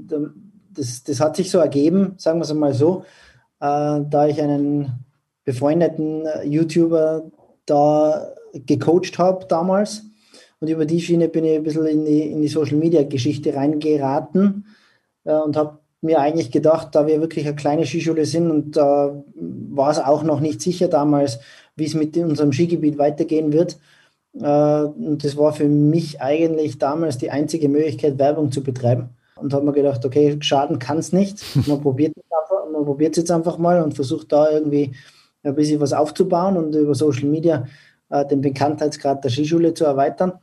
das, 0.77 1.03
das 1.03 1.19
hat 1.19 1.35
sich 1.35 1.51
so 1.51 1.59
ergeben, 1.59 2.13
sagen 2.17 2.39
wir 2.39 2.43
es 2.43 2.51
einmal 2.51 2.73
so, 2.73 3.03
äh, 3.59 4.01
da 4.09 4.27
ich 4.27 4.41
einen 4.41 5.05
befreundeten 5.43 6.25
YouTuber 6.43 7.31
da 7.65 8.33
gecoacht 8.53 9.17
habe 9.17 9.45
damals 9.47 10.03
und 10.59 10.69
über 10.69 10.85
die 10.85 11.01
Schiene 11.01 11.27
bin 11.27 11.45
ich 11.45 11.57
ein 11.57 11.63
bisschen 11.63 11.85
in 11.85 12.05
die, 12.05 12.31
in 12.31 12.41
die 12.41 12.47
Social 12.47 12.77
Media 12.77 13.03
Geschichte 13.03 13.53
reingeraten 13.53 14.65
äh, 15.23 15.33
und 15.33 15.55
habe 15.55 15.79
mir 16.01 16.19
eigentlich 16.19 16.51
gedacht, 16.51 16.89
da 16.93 17.07
wir 17.07 17.21
wirklich 17.21 17.45
eine 17.45 17.55
kleine 17.55 17.85
Skischule 17.85 18.25
sind 18.25 18.49
und 18.49 18.77
da 18.77 19.07
äh, 19.07 19.11
war 19.35 19.91
es 19.91 19.99
auch 19.99 20.23
noch 20.23 20.39
nicht 20.39 20.61
sicher 20.61 20.87
damals, 20.87 21.39
wie 21.75 21.85
es 21.85 21.93
mit 21.93 22.17
unserem 22.17 22.53
Skigebiet 22.53 22.97
weitergehen 22.97 23.53
wird. 23.53 23.77
Äh, 24.33 24.83
und 24.83 25.23
das 25.23 25.37
war 25.37 25.53
für 25.53 25.67
mich 25.67 26.21
eigentlich 26.21 26.77
damals 26.79 27.17
die 27.17 27.31
einzige 27.31 27.69
Möglichkeit, 27.69 28.17
Werbung 28.17 28.51
zu 28.51 28.63
betreiben. 28.63 29.09
Und 29.39 29.53
habe 29.53 29.65
mir 29.65 29.73
gedacht, 29.73 30.03
okay, 30.05 30.37
schaden 30.39 30.79
kann 30.79 30.97
es 30.99 31.13
nicht. 31.13 31.43
Man 31.67 31.81
probiert 31.81 32.13
es 32.17 33.17
jetzt 33.17 33.31
einfach 33.31 33.57
mal 33.57 33.81
und 33.81 33.93
versucht 33.93 34.31
da 34.31 34.49
irgendwie 34.49 34.93
ein 35.43 35.55
bisschen 35.55 35.79
was 35.79 35.93
aufzubauen 35.93 36.57
und 36.57 36.75
über 36.75 36.95
Social 36.95 37.25
Media 37.25 37.65
äh, 38.09 38.25
den 38.25 38.41
Bekanntheitsgrad 38.41 39.23
der 39.23 39.31
Skischule 39.31 39.73
zu 39.73 39.85
erweitern. 39.85 40.33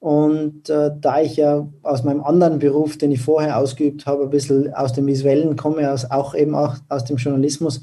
Und 0.00 0.70
äh, 0.70 0.92
da 1.00 1.20
ich 1.20 1.36
ja 1.36 1.66
aus 1.82 2.04
meinem 2.04 2.22
anderen 2.22 2.60
Beruf, 2.60 2.98
den 2.98 3.10
ich 3.10 3.20
vorher 3.20 3.58
ausgeübt 3.58 4.06
habe, 4.06 4.24
ein 4.24 4.30
bisschen 4.30 4.72
aus 4.72 4.92
dem 4.92 5.06
Visuellen 5.06 5.56
komme, 5.56 5.90
aus, 5.90 6.08
auch 6.10 6.34
eben 6.34 6.54
auch 6.54 6.76
aus 6.88 7.04
dem 7.04 7.16
Journalismus, 7.16 7.82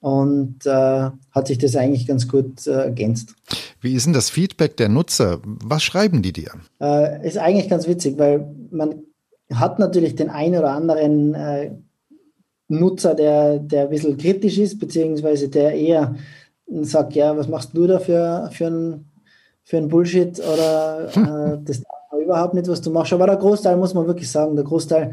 und 0.00 0.64
äh, 0.64 1.10
hat 1.30 1.46
sich 1.46 1.58
das 1.58 1.76
eigentlich 1.76 2.06
ganz 2.06 2.26
gut 2.26 2.66
äh, 2.66 2.70
ergänzt. 2.70 3.34
Wie 3.80 3.94
ist 3.94 4.06
denn 4.06 4.12
das 4.12 4.30
Feedback 4.30 4.76
der 4.76 4.88
Nutzer? 4.88 5.40
Was 5.44 5.82
schreiben 5.82 6.22
die 6.22 6.32
dir? 6.32 6.52
Äh, 6.80 7.26
ist 7.26 7.38
eigentlich 7.38 7.68
ganz 7.68 7.86
witzig, 7.86 8.18
weil 8.18 8.50
man 8.70 9.02
hat 9.52 9.78
natürlich 9.78 10.14
den 10.14 10.30
einen 10.30 10.58
oder 10.58 10.70
anderen 10.70 11.34
äh, 11.34 11.70
Nutzer, 12.68 13.14
der, 13.14 13.58
der 13.58 13.84
ein 13.84 13.90
bisschen 13.90 14.16
kritisch 14.16 14.58
ist, 14.58 14.78
beziehungsweise 14.78 15.48
der 15.48 15.74
eher 15.74 16.14
sage, 16.82 17.14
ja, 17.14 17.36
was 17.36 17.48
machst 17.48 17.70
du 17.74 17.86
da 17.86 17.98
für, 17.98 18.48
für 18.52 18.66
ein 18.66 19.10
für 19.70 19.76
ein 19.76 19.88
Bullshit 19.88 20.40
oder 20.40 21.08
äh, 21.14 21.58
das 21.64 21.82
überhaupt 22.22 22.54
nicht, 22.54 22.68
was 22.68 22.80
du 22.80 22.90
machst. 22.90 23.12
Aber 23.12 23.26
der 23.26 23.36
Großteil 23.36 23.76
muss 23.76 23.94
man 23.94 24.06
wirklich 24.06 24.30
sagen, 24.30 24.56
der 24.56 24.64
Großteil 24.64 25.12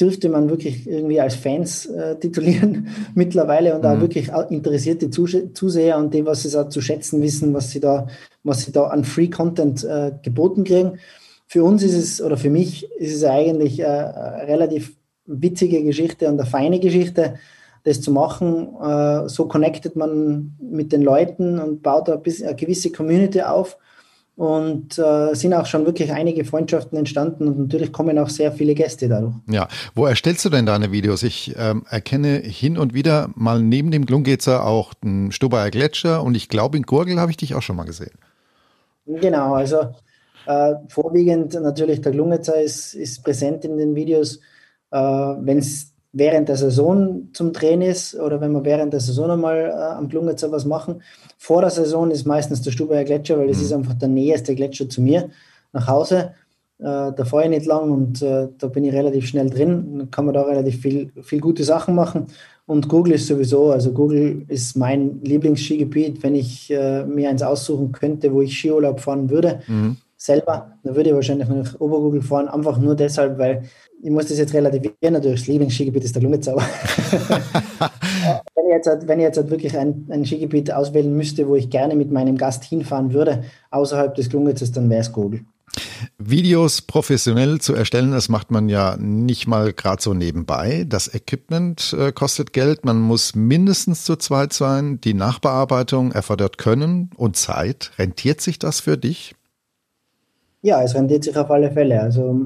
dürfte 0.00 0.28
man 0.28 0.50
wirklich 0.50 0.88
irgendwie 0.88 1.20
als 1.20 1.36
Fans 1.36 1.86
äh, 1.86 2.16
titulieren 2.16 2.88
mittlerweile 3.14 3.74
und 3.74 3.84
mhm. 3.84 3.90
auch 3.90 4.00
wirklich 4.00 4.30
interessierte 4.50 5.10
Zuseher 5.10 5.98
und 5.98 6.12
dem, 6.14 6.26
was 6.26 6.42
sie 6.42 6.50
da 6.50 6.68
zu 6.68 6.80
schätzen 6.80 7.22
wissen, 7.22 7.54
was 7.54 7.70
sie 7.70 7.80
da, 7.80 8.08
was 8.42 8.62
sie 8.62 8.72
da 8.72 8.84
an 8.84 9.04
Free 9.04 9.28
Content 9.28 9.84
äh, 9.84 10.12
geboten 10.22 10.64
kriegen. 10.64 10.98
Für 11.52 11.64
uns 11.64 11.82
ist 11.82 11.94
es 11.94 12.22
oder 12.22 12.38
für 12.38 12.48
mich 12.48 12.90
ist 12.92 13.14
es 13.14 13.24
eigentlich 13.24 13.84
eine 13.84 14.48
relativ 14.48 14.96
witzige 15.26 15.84
Geschichte 15.84 16.26
und 16.28 16.40
eine 16.40 16.48
feine 16.48 16.80
Geschichte, 16.80 17.34
das 17.84 18.00
zu 18.00 18.10
machen. 18.10 18.68
Äh, 18.82 19.28
so 19.28 19.44
connectet 19.48 19.94
man 19.94 20.56
mit 20.62 20.92
den 20.92 21.02
Leuten 21.02 21.58
und 21.58 21.82
baut 21.82 22.08
eine, 22.08 22.22
gewisse 22.56 22.90
Community 22.90 23.42
auf 23.42 23.76
und 24.34 24.98
äh, 24.98 25.34
sind 25.34 25.52
auch 25.52 25.66
schon 25.66 25.84
wirklich 25.84 26.10
einige 26.10 26.46
Freundschaften 26.46 26.96
entstanden 26.96 27.46
und 27.46 27.58
natürlich 27.58 27.92
kommen 27.92 28.18
auch 28.18 28.30
sehr 28.30 28.50
viele 28.50 28.74
Gäste 28.74 29.10
dadurch. 29.10 29.34
Ja, 29.50 29.68
wo 29.94 30.06
erstellst 30.06 30.46
du 30.46 30.48
denn 30.48 30.64
deine 30.64 30.90
Videos? 30.90 31.22
Ich 31.22 31.54
ähm, 31.58 31.84
erkenne 31.86 32.38
hin 32.38 32.78
und 32.78 32.94
wieder 32.94 33.28
mal 33.34 33.60
neben 33.60 33.90
dem 33.90 34.06
Glungetzer 34.06 34.64
auch 34.64 34.94
den 34.94 35.32
Stubaier 35.32 35.70
Gletscher 35.70 36.22
und 36.22 36.34
ich 36.34 36.48
glaube 36.48 36.78
in 36.78 36.84
Gurgel 36.84 37.20
habe 37.20 37.30
ich 37.30 37.36
dich 37.36 37.54
auch 37.54 37.60
schon 37.60 37.76
mal 37.76 37.84
gesehen. 37.84 38.16
Genau, 39.04 39.52
also 39.52 39.90
äh, 40.46 40.74
vorwiegend 40.88 41.54
natürlich 41.54 42.00
der 42.00 42.12
Glungetzer 42.12 42.60
ist, 42.60 42.94
ist 42.94 43.22
präsent 43.22 43.64
in 43.64 43.76
den 43.78 43.94
Videos. 43.94 44.40
Äh, 44.90 44.98
Wenn 44.98 45.58
es 45.58 45.92
während 46.12 46.48
der 46.48 46.56
Saison 46.56 47.28
zum 47.32 47.52
Drehen 47.52 47.82
ist 47.82 48.14
oder 48.14 48.40
wenn 48.40 48.52
wir 48.52 48.64
während 48.64 48.92
der 48.92 49.00
Saison 49.00 49.30
einmal 49.30 49.70
äh, 49.70 49.72
am 49.72 50.08
Glungetzer 50.08 50.52
was 50.52 50.64
machen. 50.64 51.02
Vor 51.38 51.62
der 51.62 51.70
Saison 51.70 52.10
ist 52.10 52.26
meistens 52.26 52.60
der 52.62 52.70
Stubaier 52.70 53.04
Gletscher, 53.04 53.38
weil 53.38 53.48
das 53.48 53.58
mhm. 53.58 53.62
ist 53.64 53.72
einfach 53.72 53.94
der 53.94 54.08
nächste 54.08 54.54
Gletscher 54.54 54.88
zu 54.88 55.00
mir 55.00 55.30
nach 55.72 55.88
Hause. 55.88 56.34
Äh, 56.78 57.12
da 57.12 57.24
fahre 57.24 57.44
ich 57.44 57.50
nicht 57.50 57.66
lang 57.66 57.90
und 57.90 58.20
äh, 58.22 58.48
da 58.58 58.66
bin 58.66 58.84
ich 58.84 58.92
relativ 58.92 59.26
schnell 59.26 59.48
drin. 59.48 59.98
Dann 59.98 60.10
kann 60.10 60.26
man 60.26 60.34
da 60.34 60.42
relativ 60.42 60.80
viel, 60.80 61.10
viel 61.22 61.40
gute 61.40 61.64
Sachen 61.64 61.94
machen. 61.94 62.26
Und 62.66 62.88
Google 62.88 63.14
ist 63.14 63.26
sowieso, 63.26 63.70
also 63.70 63.92
Google 63.92 64.44
ist 64.48 64.76
mein 64.76 65.20
Lieblingsskigebiet. 65.22 66.22
Wenn 66.22 66.34
ich 66.34 66.70
äh, 66.70 67.04
mir 67.04 67.30
eins 67.30 67.42
aussuchen 67.42 67.92
könnte, 67.92 68.32
wo 68.32 68.42
ich 68.42 68.56
Skiurlaub 68.56 69.00
fahren 69.00 69.30
würde, 69.30 69.60
mhm. 69.66 69.96
Selber, 70.24 70.78
dann 70.82 70.94
würde 70.94 71.10
ich 71.10 71.14
wahrscheinlich 71.14 71.48
nach 71.48 71.80
Obergoogle 71.80 72.22
fahren, 72.22 72.48
einfach 72.48 72.78
nur 72.78 72.94
deshalb, 72.94 73.38
weil 73.38 73.64
ich 74.02 74.10
muss 74.10 74.26
das 74.26 74.38
jetzt 74.38 74.54
relativieren, 74.54 75.12
natürlich, 75.12 75.40
das 75.40 75.48
Lieblingsskigebiet 75.48 76.04
ist 76.04 76.14
der 76.14 76.22
Lungezau. 76.22 76.56
wenn 78.54 78.66
ich 78.66 78.72
jetzt, 78.72 79.08
wenn 79.08 79.18
ich 79.18 79.24
jetzt 79.24 79.50
wirklich 79.50 79.76
ein, 79.76 80.06
ein, 80.10 80.24
Skigebiet 80.24 80.72
auswählen 80.72 81.14
müsste, 81.16 81.48
wo 81.48 81.56
ich 81.56 81.70
gerne 81.70 81.94
mit 81.94 82.10
meinem 82.10 82.36
Gast 82.36 82.64
hinfahren 82.64 83.12
würde, 83.12 83.44
außerhalb 83.70 84.14
des 84.14 84.28
Glungetzes, 84.28 84.72
dann 84.72 84.88
wäre 84.90 85.00
es 85.00 85.12
Gogel. 85.12 85.40
Videos 86.18 86.82
professionell 86.82 87.60
zu 87.60 87.74
erstellen, 87.74 88.12
das 88.12 88.28
macht 88.28 88.50
man 88.50 88.68
ja 88.68 88.96
nicht 88.98 89.46
mal 89.46 89.72
gerade 89.72 90.02
so 90.02 90.14
nebenbei. 90.14 90.84
Das 90.86 91.12
Equipment 91.12 91.96
äh, 91.98 92.12
kostet 92.12 92.52
Geld, 92.52 92.84
man 92.84 93.00
muss 93.00 93.34
mindestens 93.34 94.04
zu 94.04 94.16
zweit 94.16 94.52
sein. 94.52 95.00
Die 95.00 95.14
Nachbearbeitung 95.14 96.12
erfordert 96.12 96.58
Können 96.58 97.10
und 97.16 97.36
Zeit. 97.36 97.92
Rentiert 97.98 98.40
sich 98.40 98.58
das 98.58 98.80
für 98.80 98.98
dich? 98.98 99.34
Ja, 100.62 100.82
es 100.82 100.94
rentiert 100.94 101.24
sich 101.24 101.36
auf 101.36 101.50
alle 101.50 101.72
Fälle. 101.72 102.00
Also 102.00 102.38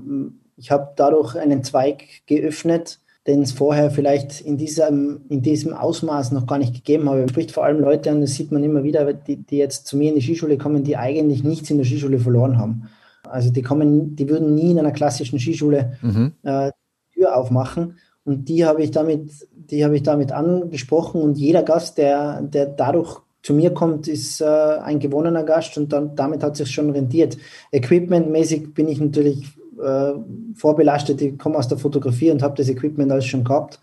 ich 0.56 0.70
habe 0.70 0.92
dadurch 0.96 1.36
einen 1.36 1.62
Zweig 1.62 2.26
geöffnet, 2.26 2.98
den 3.26 3.42
es 3.42 3.52
vorher 3.52 3.90
vielleicht 3.90 4.40
in 4.40 4.56
diesem, 4.56 5.20
in 5.28 5.42
diesem 5.42 5.74
Ausmaß 5.74 6.32
noch 6.32 6.46
gar 6.46 6.58
nicht 6.58 6.74
gegeben 6.74 7.08
habe. 7.08 7.20
Man 7.20 7.28
spricht 7.28 7.52
vor 7.52 7.64
allem 7.64 7.80
Leute 7.80 8.10
an, 8.10 8.20
das 8.20 8.34
sieht 8.34 8.52
man 8.52 8.64
immer 8.64 8.84
wieder, 8.84 9.12
die, 9.12 9.36
die 9.36 9.58
jetzt 9.58 9.86
zu 9.86 9.96
mir 9.96 10.10
in 10.10 10.14
die 10.14 10.22
Skischule 10.22 10.58
kommen, 10.58 10.84
die 10.84 10.96
eigentlich 10.96 11.44
nichts 11.44 11.70
in 11.70 11.76
der 11.76 11.84
Skischule 11.84 12.18
verloren 12.18 12.58
haben. 12.58 12.88
Also 13.28 13.50
die 13.50 13.62
kommen, 13.62 14.16
die 14.16 14.28
würden 14.28 14.54
nie 14.54 14.70
in 14.70 14.78
einer 14.78 14.92
klassischen 14.92 15.38
Skischule 15.38 15.98
mhm. 16.00 16.32
äh, 16.42 16.70
die 17.14 17.20
Tür 17.20 17.36
aufmachen. 17.36 17.98
Und 18.24 18.48
die 18.48 18.64
habe 18.64 18.82
ich 18.82 18.92
damit, 18.92 19.30
die 19.52 19.84
habe 19.84 19.96
ich 19.96 20.02
damit 20.02 20.32
angesprochen. 20.32 21.20
Und 21.20 21.36
jeder 21.36 21.62
Gast, 21.62 21.98
der, 21.98 22.42
der 22.42 22.66
dadurch 22.66 23.20
zu 23.46 23.54
mir 23.54 23.70
kommt, 23.70 24.08
ist 24.08 24.40
äh, 24.40 24.44
ein 24.44 24.98
gewonnener 24.98 25.44
Gast 25.44 25.78
und 25.78 25.92
dann, 25.92 26.16
damit 26.16 26.42
hat 26.42 26.56
sich 26.56 26.68
schon 26.68 26.90
rentiert. 26.90 27.38
Equipmentmäßig 27.70 28.74
bin 28.74 28.88
ich 28.88 28.98
natürlich 29.00 29.56
äh, 29.80 30.14
vorbelastet, 30.56 31.22
ich 31.22 31.38
komme 31.38 31.56
aus 31.56 31.68
der 31.68 31.78
Fotografie 31.78 32.32
und 32.32 32.42
habe 32.42 32.56
das 32.56 32.68
Equipment 32.68 33.12
alles 33.12 33.26
schon 33.26 33.44
gehabt. 33.44 33.78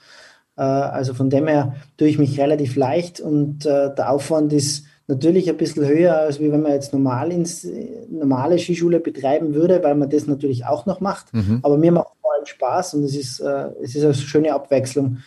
Äh, 0.58 0.64
also 0.64 1.14
von 1.14 1.30
dem 1.30 1.48
her 1.48 1.76
tue 1.96 2.10
ich 2.10 2.20
mich 2.20 2.38
relativ 2.38 2.76
leicht 2.76 3.22
und 3.22 3.66
äh, 3.66 3.96
der 3.96 4.12
Aufwand 4.12 4.52
ist 4.52 4.84
natürlich 5.08 5.50
ein 5.50 5.56
bisschen 5.56 5.88
höher, 5.88 6.18
als 6.18 6.42
wie 6.42 6.52
wenn 6.52 6.62
man 6.62 6.74
jetzt 6.74 6.92
normal 6.92 7.32
ins 7.32 7.66
normale 8.10 8.60
Skischule 8.60 9.00
betreiben 9.00 9.56
würde, 9.56 9.82
weil 9.82 9.96
man 9.96 10.10
das 10.10 10.28
natürlich 10.28 10.66
auch 10.66 10.86
noch 10.86 11.00
macht. 11.00 11.34
Mhm. 11.34 11.60
Aber 11.64 11.78
mir 11.78 11.94
macht 11.94 12.08
es 12.14 12.20
vor 12.22 12.34
allem 12.34 12.46
Spaß 12.46 12.96
und 12.96 13.06
es 13.06 13.16
ist, 13.16 13.40
äh, 13.40 13.70
es 13.82 13.96
ist 13.96 14.04
eine 14.04 14.14
schöne 14.14 14.54
Abwechslung 14.54 15.20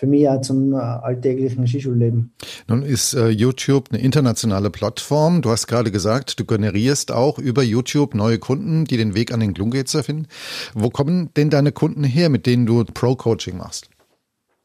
für 0.00 0.06
mich 0.06 0.22
ja 0.22 0.40
zum 0.40 0.72
äh, 0.72 0.76
alltäglichen 0.76 1.66
Skischulleben. 1.66 2.32
Nun 2.66 2.82
ist 2.82 3.12
äh, 3.12 3.28
YouTube 3.28 3.90
eine 3.90 4.00
internationale 4.00 4.70
Plattform. 4.70 5.42
Du 5.42 5.50
hast 5.50 5.66
gerade 5.66 5.90
gesagt, 5.90 6.40
du 6.40 6.46
generierst 6.46 7.12
auch 7.12 7.38
über 7.38 7.62
YouTube 7.62 8.14
neue 8.14 8.38
Kunden, 8.38 8.86
die 8.86 8.96
den 8.96 9.14
Weg 9.14 9.30
an 9.30 9.40
den 9.40 9.52
Glungetzer 9.52 10.02
finden. 10.02 10.26
Wo 10.72 10.88
kommen 10.88 11.28
denn 11.36 11.50
deine 11.50 11.70
Kunden 11.70 12.02
her, 12.02 12.30
mit 12.30 12.46
denen 12.46 12.64
du 12.64 12.82
Pro-Coaching 12.82 13.58
machst? 13.58 13.90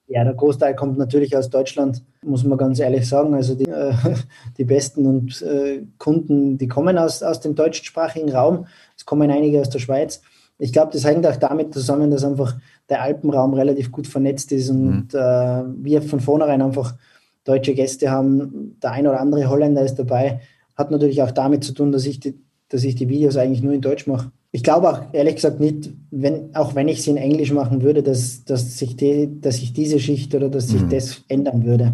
Ja, 0.08 0.24
der 0.24 0.36
Großteil 0.36 0.74
kommt 0.74 0.98
natürlich 0.98 1.36
aus 1.36 1.50
Deutschland, 1.50 2.02
muss 2.24 2.46
man 2.46 2.58
ganz 2.58 2.80
ehrlich 2.80 3.06
sagen. 3.06 3.34
Also 3.34 3.56
die, 3.56 3.66
äh, 3.66 3.94
die 4.58 4.64
besten 4.64 5.06
und, 5.06 5.42
äh, 5.42 5.82
Kunden, 5.98 6.58
die 6.58 6.70
kommen 6.70 6.98
aus, 6.98 7.22
aus 7.24 7.42
dem 7.42 7.56
deutschsprachigen 7.56 8.32
Raum. 8.32 8.68
Es 8.96 9.04
kommen 9.04 9.30
einige 9.30 9.60
aus 9.60 9.70
der 9.70 9.80
Schweiz. 9.80 10.22
Ich 10.58 10.72
glaube, 10.72 10.94
das 10.94 11.04
hängt 11.04 11.28
auch 11.28 11.36
damit 11.36 11.74
zusammen, 11.74 12.10
dass 12.10 12.24
einfach 12.24 12.56
der 12.90 13.02
Alpenraum 13.02 13.54
relativ 13.54 13.92
gut 13.92 14.08
vernetzt 14.08 14.52
ist 14.52 14.70
und 14.70 15.14
mhm. 15.14 15.20
äh, 15.20 15.64
wir 15.84 16.02
von 16.02 16.20
vornherein 16.20 16.62
einfach 16.62 16.96
deutsche 17.44 17.74
Gäste 17.74 18.12
haben. 18.12 18.78
Der 18.82 18.92
ein 18.92 19.08
oder 19.08 19.20
andere 19.20 19.50
Holländer 19.50 19.84
ist 19.84 19.96
dabei. 19.96 20.42
Hat 20.76 20.92
natürlich 20.92 21.22
auch 21.22 21.32
damit 21.32 21.64
zu 21.64 21.74
tun, 21.74 21.92
dass 21.92 22.06
ich 22.06 22.20
die, 22.20 22.36
dass 22.70 22.84
ich 22.84 22.96
die 22.96 23.10
Videos 23.10 23.38
eigentlich 23.38 23.64
nur 23.64 23.74
in 23.74 23.82
Deutsch 23.82 24.08
mache. 24.08 24.32
Ich 24.52 24.64
glaube 24.64 24.90
auch 24.90 25.02
ehrlich 25.14 25.36
gesagt 25.36 25.60
nicht, 25.60 25.92
wenn, 26.12 26.56
auch 26.56 26.76
wenn 26.76 26.88
ich 26.88 27.04
sie 27.04 27.12
in 27.12 27.18
Englisch 27.18 27.52
machen 27.52 27.82
würde, 27.82 28.04
dass, 28.04 28.46
dass, 28.46 28.78
sich, 28.78 28.96
die, 28.96 29.42
dass 29.42 29.58
sich 29.58 29.74
diese 29.74 30.00
Schicht 30.00 30.34
oder 30.34 30.50
dass 30.50 30.70
sich 30.70 30.82
mhm. 30.82 30.90
das 30.90 31.24
ändern 31.28 31.66
würde. 31.66 31.94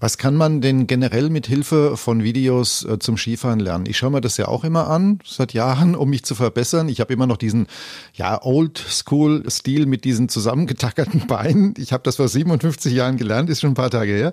Was 0.00 0.18
kann 0.18 0.34
man 0.34 0.60
denn 0.60 0.86
generell 0.86 1.30
mit 1.30 1.46
Hilfe 1.46 1.96
von 1.96 2.22
Videos 2.22 2.84
äh, 2.84 2.98
zum 2.98 3.16
Skifahren 3.16 3.60
lernen? 3.60 3.86
Ich 3.86 3.98
schaue 3.98 4.10
mir 4.10 4.20
das 4.20 4.36
ja 4.36 4.48
auch 4.48 4.64
immer 4.64 4.88
an, 4.88 5.18
seit 5.24 5.52
Jahren, 5.52 5.94
um 5.94 6.10
mich 6.10 6.24
zu 6.24 6.34
verbessern. 6.34 6.88
Ich 6.88 7.00
habe 7.00 7.12
immer 7.12 7.26
noch 7.26 7.36
diesen 7.36 7.66
ja 8.14 8.42
Old-School-Stil 8.42 9.86
mit 9.86 10.04
diesen 10.04 10.28
zusammengetackerten 10.28 11.26
Beinen. 11.26 11.74
Ich 11.78 11.92
habe 11.92 12.02
das 12.02 12.16
vor 12.16 12.28
57 12.28 12.92
Jahren 12.92 13.16
gelernt, 13.16 13.50
ist 13.50 13.60
schon 13.60 13.70
ein 13.72 13.74
paar 13.74 13.90
Tage 13.90 14.12
her. 14.12 14.32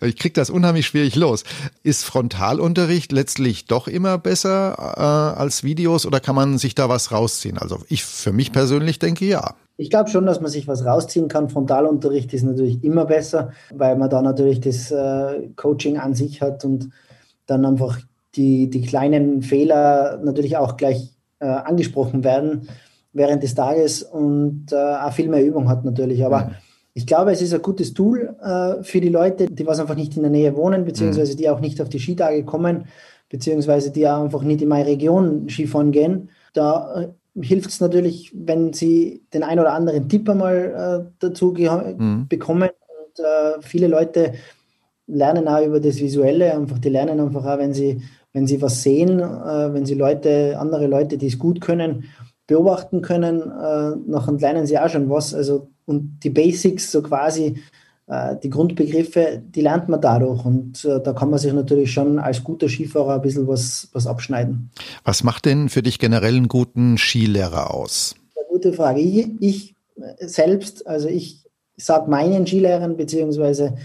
Ich 0.00 0.16
kriege 0.16 0.34
das 0.34 0.50
unheimlich 0.50 0.86
schwierig 0.86 1.16
los. 1.16 1.44
Ist 1.82 2.04
Frontalunterricht 2.04 3.12
letztlich 3.12 3.66
doch 3.66 3.88
immer 3.88 4.18
besser 4.18 4.76
äh, 4.96 5.40
als 5.40 5.64
Videos 5.64 6.06
oder 6.06 6.20
kann 6.20 6.34
man 6.34 6.58
sich 6.58 6.74
da 6.74 6.88
was 6.88 7.12
rausziehen? 7.12 7.58
Also 7.58 7.80
ich 7.88 8.04
für 8.04 8.32
mich 8.32 8.52
persönlich 8.52 8.98
denke 8.98 9.24
ja. 9.24 9.54
Ich 9.76 9.90
glaube 9.90 10.08
schon, 10.08 10.26
dass 10.26 10.40
man 10.40 10.50
sich 10.50 10.68
was 10.68 10.84
rausziehen 10.84 11.28
kann. 11.28 11.48
Frontalunterricht 11.48 12.32
ist 12.32 12.44
natürlich 12.44 12.84
immer 12.84 13.06
besser, 13.06 13.50
weil 13.74 13.96
man 13.96 14.08
da 14.08 14.22
natürlich 14.22 14.60
das 14.60 14.92
äh, 14.92 15.48
Coaching 15.56 15.98
an 15.98 16.14
sich 16.14 16.40
hat 16.40 16.64
und 16.64 16.90
dann 17.46 17.64
einfach 17.64 17.98
die, 18.36 18.70
die 18.70 18.82
kleinen 18.82 19.42
Fehler 19.42 20.20
natürlich 20.22 20.56
auch 20.56 20.76
gleich 20.76 21.10
äh, 21.40 21.46
angesprochen 21.46 22.24
werden 22.24 22.68
während 23.12 23.42
des 23.42 23.54
Tages 23.54 24.02
und 24.02 24.66
äh, 24.72 24.76
auch 24.76 25.12
viel 25.12 25.28
mehr 25.28 25.44
Übung 25.44 25.68
hat 25.68 25.84
natürlich. 25.84 26.24
Aber 26.24 26.46
mhm. 26.46 26.50
ich 26.94 27.06
glaube, 27.06 27.32
es 27.32 27.42
ist 27.42 27.54
ein 27.54 27.62
gutes 27.62 27.94
Tool 27.94 28.34
äh, 28.42 28.82
für 28.82 29.00
die 29.00 29.08
Leute, 29.08 29.46
die 29.46 29.66
was 29.66 29.80
einfach 29.80 29.96
nicht 29.96 30.16
in 30.16 30.22
der 30.22 30.30
Nähe 30.30 30.56
wohnen, 30.56 30.84
beziehungsweise 30.84 31.32
mhm. 31.32 31.36
die 31.36 31.50
auch 31.50 31.60
nicht 31.60 31.80
auf 31.80 31.88
die 31.88 32.00
Skitage 32.00 32.44
kommen, 32.44 32.86
beziehungsweise 33.28 33.90
die 33.90 34.08
auch 34.08 34.22
einfach 34.22 34.42
nicht 34.42 34.62
in 34.62 34.68
meine 34.68 34.86
Region 34.86 35.48
Skifahren 35.48 35.92
gehen. 35.92 36.30
Da 36.52 37.02
äh, 37.02 37.08
hilft 37.40 37.70
es 37.70 37.80
natürlich, 37.80 38.32
wenn 38.34 38.72
sie 38.72 39.22
den 39.32 39.42
ein 39.42 39.58
oder 39.58 39.72
anderen 39.72 40.08
Tipp 40.08 40.28
einmal 40.28 41.06
äh, 41.06 41.12
dazu 41.18 41.52
mhm. 41.52 42.26
bekommen. 42.28 42.70
Und 42.70 43.24
äh, 43.24 43.60
viele 43.60 43.88
Leute 43.88 44.34
lernen 45.06 45.48
auch 45.48 45.64
über 45.64 45.80
das 45.80 45.98
Visuelle, 46.00 46.54
einfach 46.54 46.78
die 46.78 46.88
lernen 46.88 47.20
einfach 47.20 47.44
auch, 47.44 47.58
wenn 47.58 47.74
sie, 47.74 48.00
wenn 48.32 48.46
sie 48.46 48.62
was 48.62 48.82
sehen, 48.82 49.20
äh, 49.20 49.74
wenn 49.74 49.84
sie 49.84 49.94
Leute, 49.94 50.56
andere 50.58 50.86
Leute, 50.86 51.18
die 51.18 51.26
es 51.26 51.38
gut 51.38 51.60
können, 51.60 52.04
beobachten 52.46 53.02
können, 53.02 53.40
äh, 53.40 53.96
nachher 54.06 54.32
lernen 54.38 54.66
sie 54.66 54.78
auch 54.78 54.88
schon 54.88 55.10
was. 55.10 55.34
Also 55.34 55.68
und 55.86 56.20
die 56.22 56.30
Basics 56.30 56.90
so 56.90 57.02
quasi 57.02 57.56
die 58.42 58.50
Grundbegriffe, 58.50 59.42
die 59.44 59.62
lernt 59.62 59.88
man 59.88 60.00
dadurch 60.00 60.44
und 60.44 60.84
äh, 60.84 61.00
da 61.02 61.12
kann 61.12 61.30
man 61.30 61.38
sich 61.38 61.52
natürlich 61.52 61.92
schon 61.92 62.18
als 62.18 62.44
guter 62.44 62.68
Skifahrer 62.68 63.14
ein 63.14 63.22
bisschen 63.22 63.48
was, 63.48 63.88
was 63.92 64.06
abschneiden. 64.06 64.70
Was 65.04 65.24
macht 65.24 65.46
denn 65.46 65.68
für 65.68 65.82
dich 65.82 65.98
generell 65.98 66.36
einen 66.36 66.48
guten 66.48 66.98
Skilehrer 66.98 67.72
aus? 67.72 68.14
Eine 68.36 68.46
gute 68.48 68.72
Frage. 68.72 69.00
Ich, 69.00 69.30
ich 69.40 69.76
selbst, 70.18 70.86
also 70.86 71.08
ich 71.08 71.44
sage 71.76 72.10
meinen 72.10 72.46
Skilehrern 72.46 72.96
beziehungsweise 72.96 73.76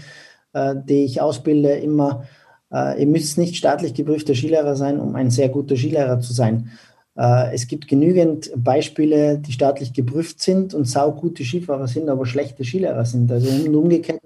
äh, 0.52 0.74
die 0.84 1.04
ich 1.04 1.20
ausbilde, 1.20 1.70
immer, 1.70 2.24
Äh, 2.72 3.00
ihr 3.00 3.06
müsst 3.06 3.36
nicht 3.36 3.56
staatlich 3.56 3.94
geprüfter 3.94 4.34
Skilehrer 4.34 4.76
sein, 4.76 5.00
um 5.00 5.16
ein 5.16 5.30
sehr 5.30 5.48
guter 5.48 5.76
Skilehrer 5.76 6.20
zu 6.20 6.32
sein. 6.32 6.70
Äh, 7.16 7.54
es 7.54 7.66
gibt 7.66 7.88
genügend 7.88 8.50
Beispiele, 8.56 9.38
die 9.38 9.52
staatlich 9.52 9.92
geprüft 9.92 10.40
sind 10.40 10.74
und 10.74 10.86
saugute 10.86 11.44
Skifahrer 11.44 11.88
sind, 11.88 12.08
aber 12.08 12.26
schlechte 12.26 12.64
Skilehrer 12.64 13.04
sind. 13.04 13.30
Also 13.30 13.48
umgekehrt 13.78 14.20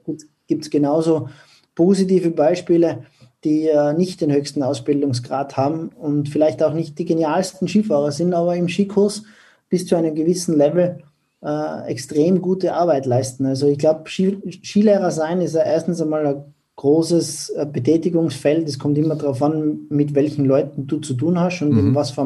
gibt 0.46 0.64
es 0.64 0.70
genauso 0.70 1.28
positive 1.74 2.30
Beispiele, 2.30 3.04
die 3.42 3.68
äh, 3.68 3.92
nicht 3.92 4.20
den 4.20 4.32
höchsten 4.32 4.62
Ausbildungsgrad 4.62 5.56
haben 5.56 5.88
und 5.88 6.28
vielleicht 6.28 6.62
auch 6.62 6.72
nicht 6.72 6.98
die 6.98 7.04
genialsten 7.04 7.68
Skifahrer 7.68 8.12
sind, 8.12 8.32
aber 8.32 8.56
im 8.56 8.68
Skikurs 8.68 9.24
bis 9.68 9.86
zu 9.86 9.96
einem 9.96 10.14
gewissen 10.14 10.56
Level 10.56 11.02
äh, 11.42 11.86
extrem 11.88 12.40
gute 12.40 12.72
Arbeit 12.74 13.06
leisten. 13.06 13.44
Also 13.44 13.68
ich 13.68 13.78
glaube, 13.78 14.08
Skilehrer 14.08 15.10
sein 15.10 15.40
ist 15.40 15.54
ja 15.54 15.62
erstens 15.62 16.00
einmal 16.00 16.26
ein 16.26 16.54
großes 16.76 17.50
äh, 17.50 17.66
Betätigungsfeld. 17.66 18.68
Es 18.68 18.78
kommt 18.78 18.98
immer 18.98 19.16
darauf 19.16 19.42
an, 19.42 19.86
mit 19.88 20.14
welchen 20.14 20.44
Leuten 20.44 20.86
du 20.86 20.98
zu 20.98 21.14
tun 21.14 21.38
hast 21.38 21.62
und 21.62 21.70
mhm. 21.70 21.78
in, 21.78 21.94
was 21.94 22.16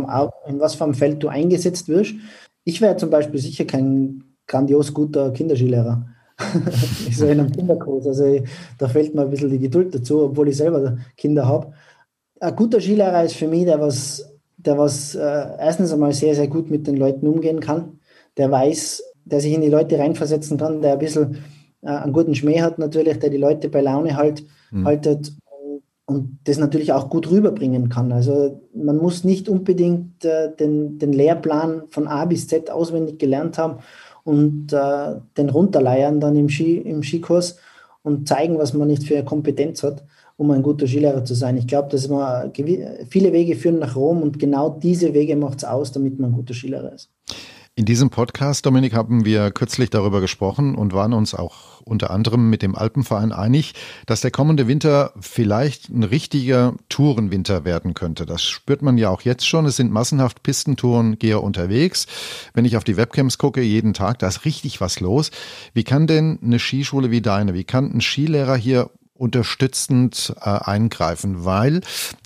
in 0.46 0.62
einem 0.62 0.94
Feld 0.94 1.22
du 1.22 1.28
eingesetzt 1.28 1.88
wirst. 1.88 2.14
Ich 2.64 2.80
wäre 2.80 2.96
zum 2.96 3.10
Beispiel 3.10 3.40
sicher 3.40 3.64
kein 3.64 4.24
grandios 4.46 4.92
guter 4.92 5.30
Kinderskilehrer. 5.32 6.06
ich 7.08 7.16
so 7.16 7.26
in 7.26 7.40
einem 7.40 7.52
Kinderkurs. 7.52 8.06
Also 8.06 8.42
da 8.78 8.88
fehlt 8.88 9.14
mir 9.14 9.22
ein 9.22 9.30
bisschen 9.30 9.50
die 9.50 9.58
Geduld 9.58 9.94
dazu, 9.94 10.22
obwohl 10.24 10.48
ich 10.48 10.56
selber 10.56 10.98
Kinder 11.16 11.46
habe. 11.46 11.72
Ein 12.40 12.56
guter 12.56 12.80
Skilehrer 12.80 13.24
ist 13.24 13.34
für 13.34 13.48
mich, 13.48 13.64
der 13.64 13.80
was, 13.80 14.24
der 14.56 14.78
was 14.78 15.14
äh, 15.14 15.18
erstens 15.58 15.92
einmal 15.92 16.12
sehr, 16.12 16.34
sehr 16.34 16.46
gut 16.46 16.70
mit 16.70 16.86
den 16.86 16.96
Leuten 16.96 17.26
umgehen 17.26 17.60
kann, 17.60 17.98
der 18.36 18.50
weiß, 18.50 19.02
der 19.24 19.40
sich 19.40 19.52
in 19.52 19.60
die 19.60 19.70
Leute 19.70 19.98
reinversetzen 19.98 20.56
kann, 20.56 20.80
der 20.80 20.92
ein 20.92 20.98
bisschen 20.98 21.38
äh, 21.82 21.88
einen 21.88 22.12
guten 22.12 22.34
Schmäh 22.34 22.60
hat 22.60 22.78
natürlich, 22.78 23.18
der 23.18 23.30
die 23.30 23.36
Leute 23.36 23.68
bei 23.68 23.80
Laune 23.80 24.16
halt, 24.16 24.44
mhm. 24.70 24.86
haltet 24.86 25.32
und 26.06 26.38
das 26.44 26.58
natürlich 26.58 26.92
auch 26.92 27.10
gut 27.10 27.30
rüberbringen 27.30 27.90
kann. 27.90 28.12
Also 28.12 28.62
man 28.74 28.96
muss 28.96 29.24
nicht 29.24 29.48
unbedingt 29.48 30.24
äh, 30.24 30.54
den, 30.56 30.98
den 30.98 31.12
Lehrplan 31.12 31.82
von 31.90 32.08
A 32.08 32.24
bis 32.24 32.48
Z 32.48 32.70
auswendig 32.70 33.18
gelernt 33.18 33.58
haben 33.58 33.80
und 34.24 34.72
äh, 34.72 35.16
den 35.36 35.50
runterleiern 35.50 36.18
dann 36.18 36.34
im, 36.36 36.48
Ski, 36.48 36.78
im 36.78 37.02
Skikurs 37.02 37.58
und 38.02 38.26
zeigen, 38.26 38.58
was 38.58 38.72
man 38.72 38.88
nicht 38.88 39.04
für 39.04 39.16
eine 39.16 39.24
Kompetenz 39.24 39.82
hat, 39.82 40.02
um 40.38 40.50
ein 40.50 40.62
guter 40.62 40.86
Skilehrer 40.86 41.24
zu 41.26 41.34
sein. 41.34 41.58
Ich 41.58 41.66
glaube, 41.66 41.90
dass 41.90 42.08
man 42.08 42.52
viele 42.54 43.32
Wege 43.34 43.54
führen 43.54 43.78
nach 43.78 43.94
Rom 43.94 44.22
und 44.22 44.38
genau 44.38 44.70
diese 44.70 45.12
Wege 45.12 45.36
macht 45.36 45.58
es 45.58 45.64
aus, 45.64 45.92
damit 45.92 46.18
man 46.18 46.30
ein 46.30 46.36
guter 46.36 46.54
Skilehrer 46.54 46.94
ist. 46.94 47.10
In 47.78 47.84
diesem 47.84 48.10
Podcast, 48.10 48.66
Dominik, 48.66 48.92
haben 48.92 49.24
wir 49.24 49.52
kürzlich 49.52 49.88
darüber 49.88 50.20
gesprochen 50.20 50.74
und 50.74 50.94
waren 50.94 51.12
uns 51.12 51.32
auch 51.32 51.80
unter 51.84 52.10
anderem 52.10 52.50
mit 52.50 52.60
dem 52.60 52.74
Alpenverein 52.74 53.30
einig, 53.30 53.72
dass 54.04 54.20
der 54.20 54.32
kommende 54.32 54.66
Winter 54.66 55.12
vielleicht 55.20 55.88
ein 55.88 56.02
richtiger 56.02 56.74
Tourenwinter 56.88 57.64
werden 57.64 57.94
könnte. 57.94 58.26
Das 58.26 58.42
spürt 58.42 58.82
man 58.82 58.98
ja 58.98 59.10
auch 59.10 59.20
jetzt 59.20 59.46
schon. 59.46 59.64
Es 59.64 59.76
sind 59.76 59.92
massenhaft 59.92 60.42
Pistentourengeher 60.42 61.40
unterwegs. 61.40 62.08
Wenn 62.52 62.64
ich 62.64 62.76
auf 62.76 62.82
die 62.82 62.96
Webcams 62.96 63.38
gucke, 63.38 63.62
jeden 63.62 63.94
Tag, 63.94 64.18
da 64.18 64.26
ist 64.26 64.44
richtig 64.44 64.80
was 64.80 64.98
los. 64.98 65.30
Wie 65.72 65.84
kann 65.84 66.08
denn 66.08 66.40
eine 66.42 66.58
Skischule 66.58 67.12
wie 67.12 67.20
deine, 67.20 67.54
wie 67.54 67.62
kann 67.62 67.92
ein 67.94 68.00
Skilehrer 68.00 68.56
hier 68.56 68.90
unterstützend 69.18 70.34
äh, 70.40 70.48
eingreifen, 70.48 71.44
weil 71.44 71.80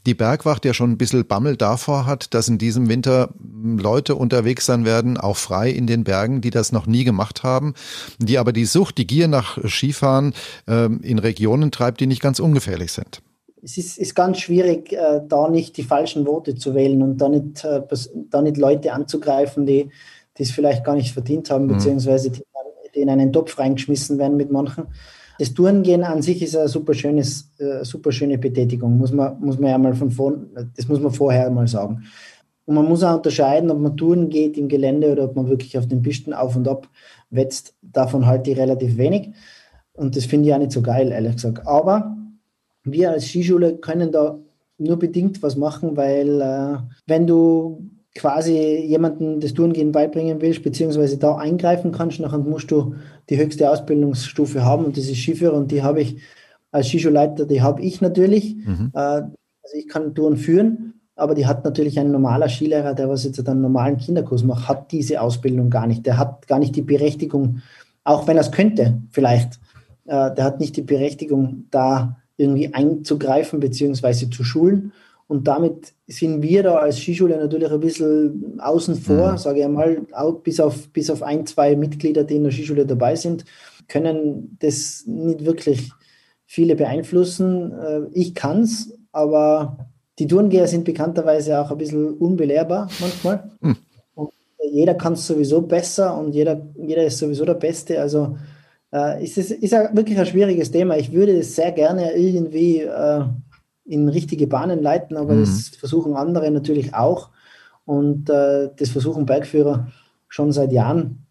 die 0.06 0.14
Bergwacht 0.14 0.64
ja 0.64 0.74
schon 0.74 0.92
ein 0.92 0.98
bisschen 0.98 1.26
Bammel 1.26 1.56
davor 1.56 2.06
hat, 2.06 2.34
dass 2.34 2.48
in 2.48 2.58
diesem 2.58 2.88
Winter 2.88 3.30
Leute 3.62 4.14
unterwegs 4.14 4.66
sein 4.66 4.84
werden, 4.84 5.16
auch 5.16 5.36
frei 5.36 5.70
in 5.70 5.86
den 5.86 6.04
Bergen, 6.04 6.40
die 6.40 6.50
das 6.50 6.70
noch 6.70 6.86
nie 6.86 7.04
gemacht 7.04 7.42
haben, 7.42 7.74
die 8.18 8.38
aber 8.38 8.52
die 8.52 8.66
Sucht, 8.66 8.98
die 8.98 9.06
Gier 9.06 9.28
nach 9.28 9.58
Skifahren 9.66 10.34
äh, 10.68 10.86
in 10.86 11.18
Regionen 11.18 11.70
treibt, 11.70 12.00
die 12.00 12.06
nicht 12.06 12.22
ganz 12.22 12.38
ungefährlich 12.38 12.92
sind. 12.92 13.22
Es 13.64 13.78
ist, 13.78 13.98
ist 13.98 14.14
ganz 14.14 14.40
schwierig, 14.40 14.92
äh, 14.92 15.20
da 15.26 15.48
nicht 15.48 15.76
die 15.76 15.84
falschen 15.84 16.26
Worte 16.26 16.56
zu 16.56 16.74
wählen 16.74 17.00
und 17.00 17.18
da 17.18 17.28
nicht, 17.28 17.64
äh, 17.64 17.82
da 18.30 18.42
nicht 18.42 18.56
Leute 18.56 18.92
anzugreifen, 18.92 19.66
die 19.66 19.90
es 20.36 20.50
vielleicht 20.50 20.84
gar 20.84 20.96
nicht 20.96 21.12
verdient 21.12 21.50
haben, 21.50 21.66
mhm. 21.66 21.74
beziehungsweise 21.74 22.30
die, 22.30 22.42
die 22.94 23.00
in 23.00 23.08
einen 23.08 23.32
Topf 23.32 23.58
reingeschmissen 23.58 24.18
werden 24.18 24.36
mit 24.36 24.50
manchen. 24.50 24.88
Das 25.42 25.54
Tourengehen 25.54 26.04
an 26.04 26.22
sich 26.22 26.40
ist 26.40 26.56
eine 26.56 26.68
super, 26.68 26.94
schönes, 26.94 27.50
äh, 27.58 27.84
super 27.84 28.12
schöne 28.12 28.38
Betätigung, 28.38 28.96
muss 28.96 29.10
man, 29.10 29.40
muss 29.40 29.58
man 29.58 29.72
ja 29.72 29.76
mal 29.76 29.92
von 29.92 30.12
vorn, 30.12 30.46
das 30.76 30.86
muss 30.86 31.00
man 31.00 31.10
vorher 31.10 31.50
mal 31.50 31.66
sagen. 31.66 32.04
Und 32.64 32.76
man 32.76 32.84
muss 32.84 33.02
auch 33.02 33.16
unterscheiden, 33.16 33.68
ob 33.72 33.80
man 33.80 33.96
Touren 33.96 34.28
geht 34.28 34.56
im 34.56 34.68
Gelände 34.68 35.10
oder 35.10 35.24
ob 35.24 35.34
man 35.34 35.48
wirklich 35.48 35.76
auf 35.76 35.88
den 35.88 36.00
Pisten 36.00 36.32
auf 36.32 36.54
und 36.54 36.68
ab 36.68 36.88
wetzt. 37.30 37.74
Davon 37.82 38.24
halte 38.24 38.52
ich 38.52 38.56
relativ 38.56 38.96
wenig. 38.96 39.30
Und 39.94 40.14
das 40.14 40.26
finde 40.26 40.48
ich 40.48 40.54
auch 40.54 40.60
nicht 40.60 40.70
so 40.70 40.80
geil, 40.80 41.10
ehrlich 41.10 41.32
gesagt. 41.32 41.66
Aber 41.66 42.16
wir 42.84 43.10
als 43.10 43.26
Skischule 43.26 43.78
können 43.78 44.12
da 44.12 44.38
nur 44.78 44.96
bedingt 44.96 45.42
was 45.42 45.56
machen, 45.56 45.96
weil 45.96 46.40
äh, 46.40 46.78
wenn 47.08 47.26
du 47.26 47.90
quasi 48.14 48.76
jemanden 48.86 49.40
das 49.40 49.54
Tourengehen 49.54 49.92
beibringen 49.92 50.40
willst, 50.40 50.62
beziehungsweise 50.62 51.16
da 51.16 51.36
eingreifen 51.36 51.92
kannst, 51.92 52.20
nachher 52.20 52.38
musst 52.38 52.70
du 52.70 52.94
die 53.30 53.38
höchste 53.38 53.70
Ausbildungsstufe 53.70 54.64
haben 54.64 54.84
und 54.84 54.96
das 54.96 55.04
ist 55.04 55.16
Skiführer 55.16 55.54
und 55.54 55.70
die 55.70 55.82
habe 55.82 56.02
ich 56.02 56.18
als 56.70 56.88
Skischulleiter, 56.88 57.46
die 57.46 57.62
habe 57.62 57.82
ich 57.82 58.00
natürlich. 58.00 58.56
Mhm. 58.56 58.92
Äh, 58.94 58.98
also 58.98 59.76
ich 59.76 59.88
kann 59.88 60.14
Touren 60.14 60.36
führen, 60.36 60.94
aber 61.16 61.34
die 61.34 61.46
hat 61.46 61.64
natürlich 61.64 61.98
ein 61.98 62.10
normaler 62.10 62.48
Skilehrer, 62.48 62.94
der 62.94 63.08
was 63.08 63.24
jetzt 63.24 63.46
einen 63.48 63.60
normalen 63.60 63.96
Kinderkurs 63.96 64.42
macht, 64.42 64.68
hat 64.68 64.92
diese 64.92 65.20
Ausbildung 65.20 65.70
gar 65.70 65.86
nicht. 65.86 66.04
Der 66.04 66.18
hat 66.18 66.46
gar 66.48 66.58
nicht 66.58 66.76
die 66.76 66.82
Berechtigung, 66.82 67.60
auch 68.04 68.26
wenn 68.26 68.36
er 68.36 68.42
es 68.42 68.52
könnte, 68.52 68.98
vielleicht, 69.10 69.60
äh, 70.06 70.34
der 70.34 70.44
hat 70.44 70.60
nicht 70.60 70.76
die 70.76 70.82
Berechtigung, 70.82 71.64
da 71.70 72.16
irgendwie 72.36 72.74
einzugreifen 72.74 73.60
beziehungsweise 73.60 74.28
zu 74.30 74.42
schulen. 74.42 74.92
Und 75.32 75.48
damit 75.48 75.94
sind 76.06 76.42
wir 76.42 76.62
da 76.62 76.74
als 76.74 76.98
Skischule 76.98 77.38
natürlich 77.38 77.72
ein 77.72 77.80
bisschen 77.80 78.60
außen 78.60 78.96
vor, 78.96 79.32
mhm. 79.32 79.38
sage 79.38 79.60
ich 79.60 79.64
einmal, 79.64 80.02
auch 80.12 80.34
bis 80.40 80.60
auf, 80.60 80.90
bis 80.90 81.08
auf 81.08 81.22
ein, 81.22 81.46
zwei 81.46 81.74
Mitglieder, 81.74 82.22
die 82.22 82.36
in 82.36 82.42
der 82.42 82.52
Skischule 82.52 82.84
dabei 82.84 83.16
sind, 83.16 83.46
können 83.88 84.58
das 84.60 85.04
nicht 85.06 85.46
wirklich 85.46 85.90
viele 86.44 86.76
beeinflussen. 86.76 87.72
Äh, 87.72 88.00
ich 88.12 88.34
kann 88.34 88.64
es, 88.64 88.92
aber 89.10 89.78
die 90.18 90.26
Tourengeher 90.26 90.66
sind 90.66 90.84
bekannterweise 90.84 91.58
auch 91.58 91.70
ein 91.70 91.78
bisschen 91.78 92.12
unbelehrbar 92.12 92.90
manchmal. 93.00 93.50
Mhm. 93.62 93.78
Jeder 94.70 94.92
kann 94.96 95.14
es 95.14 95.26
sowieso 95.26 95.62
besser 95.62 96.14
und 96.18 96.34
jeder, 96.34 96.60
jeder 96.76 97.04
ist 97.04 97.16
sowieso 97.16 97.46
der 97.46 97.54
Beste. 97.54 97.98
Also 98.02 98.36
äh, 98.92 99.24
ist 99.24 99.38
es 99.38 99.50
ist 99.50 99.72
wirklich 99.72 100.18
ein 100.18 100.26
schwieriges 100.26 100.70
Thema. 100.70 100.98
Ich 100.98 101.10
würde 101.10 101.38
es 101.38 101.56
sehr 101.56 101.72
gerne 101.72 102.12
irgendwie 102.12 102.82
äh, 102.82 103.24
in 103.92 104.08
richtige 104.08 104.46
Bahnen 104.46 104.82
leiten, 104.82 105.16
aber 105.16 105.34
mhm. 105.34 105.40
das 105.40 105.68
versuchen 105.68 106.14
andere 106.14 106.50
natürlich 106.50 106.94
auch. 106.94 107.28
Und 107.84 108.30
äh, 108.30 108.70
das 108.76 108.88
versuchen 108.88 109.26
Bergführer 109.26 109.88
schon 110.28 110.50
seit 110.50 110.72
Jahren 110.72 111.26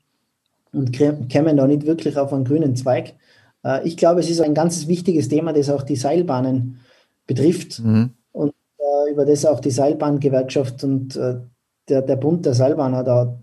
und 0.71 0.91
kämen 0.93 1.57
da 1.57 1.65
nicht 1.65 1.85
wirklich 1.85 2.17
auf 2.17 2.31
einen 2.31 2.45
grünen 2.45 2.75
Zweig. 2.75 3.15
Äh, 3.63 3.87
ich 3.87 3.97
glaube, 3.97 4.19
es 4.19 4.29
ist 4.29 4.41
ein 4.41 4.53
ganz 4.53 4.87
wichtiges 4.87 5.27
Thema, 5.27 5.53
das 5.53 5.69
auch 5.69 5.83
die 5.83 5.95
Seilbahnen 5.95 6.79
betrifft 7.25 7.79
mhm. 7.79 8.11
und 8.31 8.53
äh, 8.77 9.11
über 9.11 9.25
das 9.25 9.45
auch 9.45 9.59
die 9.59 9.71
Seilbahngewerkschaft 9.71 10.83
und 10.83 11.15
äh, 11.15 11.37
der, 11.89 12.03
der 12.03 12.15
Bund 12.15 12.45
der 12.45 12.53
Seilbahner 12.53 13.03
da 13.03 13.39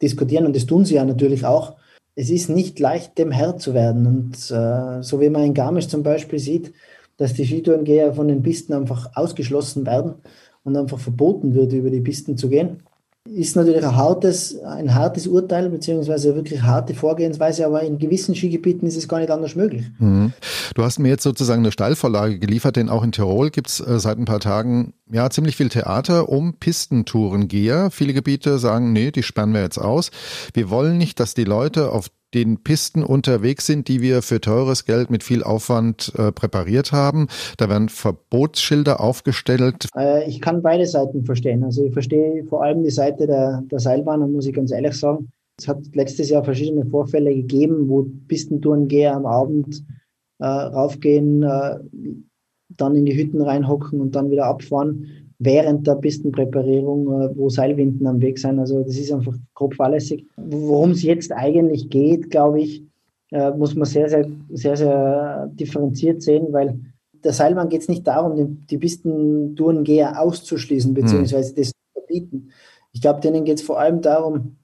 diskutieren 0.00 0.46
und 0.46 0.54
das 0.54 0.66
tun 0.66 0.84
sie 0.84 0.94
ja 0.94 1.04
natürlich 1.04 1.44
auch. 1.44 1.76
Es 2.14 2.30
ist 2.30 2.48
nicht 2.48 2.78
leicht, 2.78 3.18
dem 3.18 3.32
Herr 3.32 3.56
zu 3.56 3.74
werden. 3.74 4.06
Und 4.06 4.34
äh, 4.50 5.02
so 5.02 5.20
wie 5.20 5.30
man 5.30 5.42
in 5.42 5.54
Garmisch 5.54 5.88
zum 5.88 6.04
Beispiel 6.04 6.38
sieht, 6.38 6.72
dass 7.16 7.34
die 7.34 7.46
Skitourengeher 7.46 8.14
von 8.14 8.28
den 8.28 8.42
Pisten 8.42 8.72
einfach 8.72 9.10
ausgeschlossen 9.14 9.86
werden 9.86 10.14
und 10.64 10.76
einfach 10.76 10.98
verboten 10.98 11.54
wird, 11.54 11.72
über 11.72 11.90
die 11.90 12.00
Pisten 12.00 12.36
zu 12.36 12.48
gehen. 12.48 12.82
Ist 13.26 13.56
natürlich 13.56 13.82
ein 13.82 13.96
hartes, 13.96 14.62
ein 14.64 14.94
hartes 14.94 15.26
Urteil, 15.26 15.70
beziehungsweise 15.70 16.34
wirklich 16.34 16.60
harte 16.60 16.92
Vorgehensweise, 16.92 17.64
aber 17.64 17.82
in 17.82 17.98
gewissen 17.98 18.34
Skigebieten 18.34 18.86
ist 18.86 18.98
es 18.98 19.08
gar 19.08 19.18
nicht 19.18 19.30
anders 19.30 19.56
möglich. 19.56 19.86
Mhm. 19.98 20.34
Du 20.74 20.82
hast 20.82 20.98
mir 20.98 21.08
jetzt 21.08 21.22
sozusagen 21.22 21.62
eine 21.62 21.72
Steilvorlage 21.72 22.38
geliefert, 22.38 22.76
denn 22.76 22.90
auch 22.90 23.02
in 23.02 23.12
Tirol 23.12 23.48
gibt 23.48 23.68
es 23.70 23.80
äh, 23.80 23.98
seit 23.98 24.18
ein 24.18 24.26
paar 24.26 24.40
Tagen 24.40 24.92
ja 25.10 25.30
ziemlich 25.30 25.56
viel 25.56 25.70
Theater 25.70 26.28
um 26.28 26.58
Pistentourengeher. 26.58 27.90
Viele 27.90 28.12
Gebiete 28.12 28.58
sagen, 28.58 28.92
nee, 28.92 29.10
die 29.10 29.22
sperren 29.22 29.54
wir 29.54 29.62
jetzt 29.62 29.78
aus. 29.78 30.10
Wir 30.52 30.68
wollen 30.68 30.98
nicht, 30.98 31.18
dass 31.18 31.32
die 31.32 31.44
Leute 31.44 31.92
auf 31.92 32.10
den 32.34 32.62
Pisten 32.62 33.02
unterwegs 33.02 33.66
sind, 33.66 33.88
die 33.88 34.02
wir 34.02 34.22
für 34.22 34.40
teures 34.40 34.84
Geld 34.84 35.10
mit 35.10 35.22
viel 35.22 35.42
Aufwand 35.42 36.12
äh, 36.16 36.32
präpariert 36.32 36.92
haben. 36.92 37.28
Da 37.56 37.68
werden 37.68 37.88
Verbotsschilder 37.88 39.00
aufgestellt. 39.00 39.88
Äh, 39.96 40.28
ich 40.28 40.40
kann 40.40 40.62
beide 40.62 40.86
Seiten 40.86 41.24
verstehen. 41.24 41.62
Also 41.64 41.84
ich 41.84 41.92
verstehe 41.92 42.44
vor 42.44 42.62
allem 42.62 42.82
die 42.82 42.90
Seite 42.90 43.26
der, 43.26 43.62
der 43.70 43.78
Seilbahn, 43.78 44.32
muss 44.32 44.46
ich 44.46 44.54
ganz 44.54 44.72
ehrlich 44.72 44.94
sagen. 44.94 45.28
Es 45.58 45.68
hat 45.68 45.78
letztes 45.94 46.30
Jahr 46.30 46.42
verschiedene 46.42 46.84
Vorfälle 46.84 47.32
gegeben, 47.32 47.88
wo 47.88 48.06
Pistentourengeher 48.26 49.14
am 49.14 49.26
Abend 49.26 49.84
äh, 50.40 50.46
raufgehen, 50.46 51.44
äh, 51.44 51.78
dann 52.76 52.96
in 52.96 53.04
die 53.04 53.16
Hütten 53.16 53.40
reinhocken 53.40 54.00
und 54.00 54.16
dann 54.16 54.30
wieder 54.30 54.46
abfahren 54.46 55.23
während 55.38 55.86
der 55.86 55.96
Pistenpräparierung, 55.96 57.06
äh, 57.06 57.36
wo 57.36 57.48
Seilwinden 57.48 58.06
am 58.06 58.20
Weg 58.20 58.38
sind. 58.38 58.58
Also 58.58 58.82
das 58.82 58.96
ist 58.96 59.12
einfach 59.12 59.34
grob 59.54 59.74
fahrlässig. 59.74 60.26
Worum 60.36 60.92
es 60.92 61.02
jetzt 61.02 61.32
eigentlich 61.32 61.90
geht, 61.90 62.30
glaube 62.30 62.60
ich, 62.60 62.84
äh, 63.30 63.50
muss 63.50 63.74
man 63.74 63.86
sehr, 63.86 64.08
sehr, 64.08 64.26
sehr, 64.50 64.76
sehr 64.76 65.50
differenziert 65.52 66.22
sehen, 66.22 66.52
weil 66.52 66.78
der 67.24 67.32
Seilbahn 67.32 67.68
geht 67.68 67.82
es 67.82 67.88
nicht 67.88 68.06
darum, 68.06 68.58
die, 68.68 68.78
Pistentourengeher 68.78 70.20
auszuschließen, 70.20 70.92
beziehungsweise 70.92 71.52
mhm. 71.52 71.56
das 71.56 71.68
zu 71.68 71.74
verbieten. 71.94 72.50
Ich 72.92 73.00
glaube, 73.00 73.20
denen 73.20 73.44
geht 73.44 73.58
es 73.58 73.64
vor 73.64 73.80
allem 73.80 74.02
darum, 74.02 74.56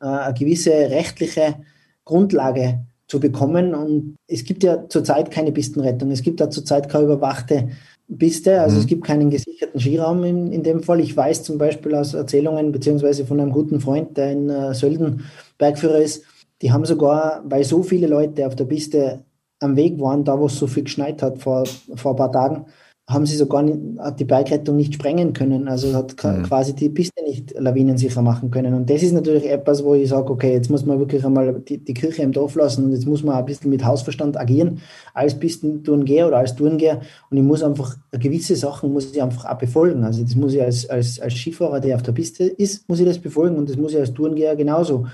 äh, 0.00 0.06
eine 0.06 0.34
gewisse 0.34 0.70
rechtliche 0.70 1.56
Grundlage 2.04 2.84
zu 3.08 3.20
bekommen. 3.20 3.74
Und 3.74 4.16
es 4.26 4.44
gibt 4.44 4.62
ja 4.62 4.88
zurzeit 4.88 5.30
keine 5.30 5.52
Pistenrettung. 5.52 6.10
Es 6.10 6.22
gibt 6.22 6.40
da 6.40 6.48
zurzeit 6.48 6.88
keine 6.88 7.04
überwachte 7.04 7.70
Piste. 8.16 8.60
Also 8.60 8.76
mhm. 8.76 8.80
es 8.80 8.86
gibt 8.86 9.04
keinen 9.04 9.30
gesicherten 9.30 9.80
Skiraum 9.80 10.24
in, 10.24 10.52
in 10.52 10.62
dem 10.62 10.82
Fall. 10.82 11.00
Ich 11.00 11.16
weiß 11.16 11.42
zum 11.42 11.58
Beispiel 11.58 11.94
aus 11.94 12.14
Erzählungen 12.14 12.72
beziehungsweise 12.72 13.26
von 13.26 13.40
einem 13.40 13.52
guten 13.52 13.80
Freund, 13.80 14.16
der 14.16 14.32
in 14.32 14.48
äh, 14.48 14.74
Sölden 14.74 15.24
Bergführer 15.58 15.98
ist, 15.98 16.24
die 16.62 16.72
haben 16.72 16.84
sogar, 16.84 17.42
weil 17.44 17.64
so 17.64 17.82
viele 17.82 18.06
Leute 18.06 18.46
auf 18.46 18.56
der 18.56 18.64
Piste 18.64 19.24
am 19.60 19.76
Weg 19.76 20.00
waren, 20.00 20.24
da 20.24 20.38
wo 20.38 20.46
es 20.46 20.58
so 20.58 20.66
viel 20.66 20.84
geschneit 20.84 21.22
hat 21.22 21.38
vor, 21.38 21.64
vor 21.96 22.12
ein 22.12 22.16
paar 22.16 22.32
Tagen, 22.32 22.66
haben 23.08 23.24
sie 23.24 23.36
sogar 23.36 23.62
nicht, 23.62 23.78
hat 23.98 24.20
die 24.20 24.26
Bergrettung 24.26 24.76
nicht 24.76 24.92
sprengen 24.94 25.32
können. 25.32 25.66
Also 25.66 25.94
hat 25.94 26.14
mhm. 26.22 26.42
quasi 26.42 26.74
die 26.74 26.90
Piste 26.90 27.24
nicht 27.24 27.58
lawinensicher 27.58 28.20
machen 28.20 28.50
können. 28.50 28.74
Und 28.74 28.90
das 28.90 29.02
ist 29.02 29.12
natürlich 29.12 29.50
etwas, 29.50 29.82
wo 29.82 29.94
ich 29.94 30.10
sage, 30.10 30.30
okay, 30.30 30.52
jetzt 30.52 30.70
muss 30.70 30.84
man 30.84 30.98
wirklich 30.98 31.24
einmal 31.24 31.54
die, 31.54 31.78
die 31.78 31.94
Kirche 31.94 32.22
im 32.22 32.32
Dorf 32.32 32.54
lassen 32.54 32.84
und 32.84 32.92
jetzt 32.92 33.06
muss 33.06 33.22
man 33.22 33.36
ein 33.36 33.46
bisschen 33.46 33.70
mit 33.70 33.82
Hausverstand 33.82 34.36
agieren 34.36 34.82
als 35.14 35.38
Pistentourengeher 35.38 36.28
oder 36.28 36.36
als 36.36 36.54
Tourengeher. 36.54 37.00
Und 37.30 37.38
ich 37.38 37.42
muss 37.42 37.62
einfach 37.62 37.96
gewisse 38.12 38.56
Sachen 38.56 38.92
muss 38.92 39.10
ich 39.10 39.22
einfach 39.22 39.46
auch 39.46 39.58
befolgen. 39.58 40.04
Also 40.04 40.22
das 40.22 40.36
muss 40.36 40.52
ich 40.52 40.60
als, 40.60 40.88
als, 40.90 41.18
als 41.18 41.32
Skifahrer, 41.32 41.80
der 41.80 41.96
auf 41.96 42.02
der 42.02 42.12
Piste 42.12 42.44
ist, 42.44 42.86
muss 42.90 43.00
ich 43.00 43.06
das 43.06 43.18
befolgen 43.18 43.56
und 43.56 43.70
das 43.70 43.78
muss 43.78 43.92
ich 43.92 43.98
als 43.98 44.12
Tourengeher 44.12 44.54
genauso. 44.54 45.06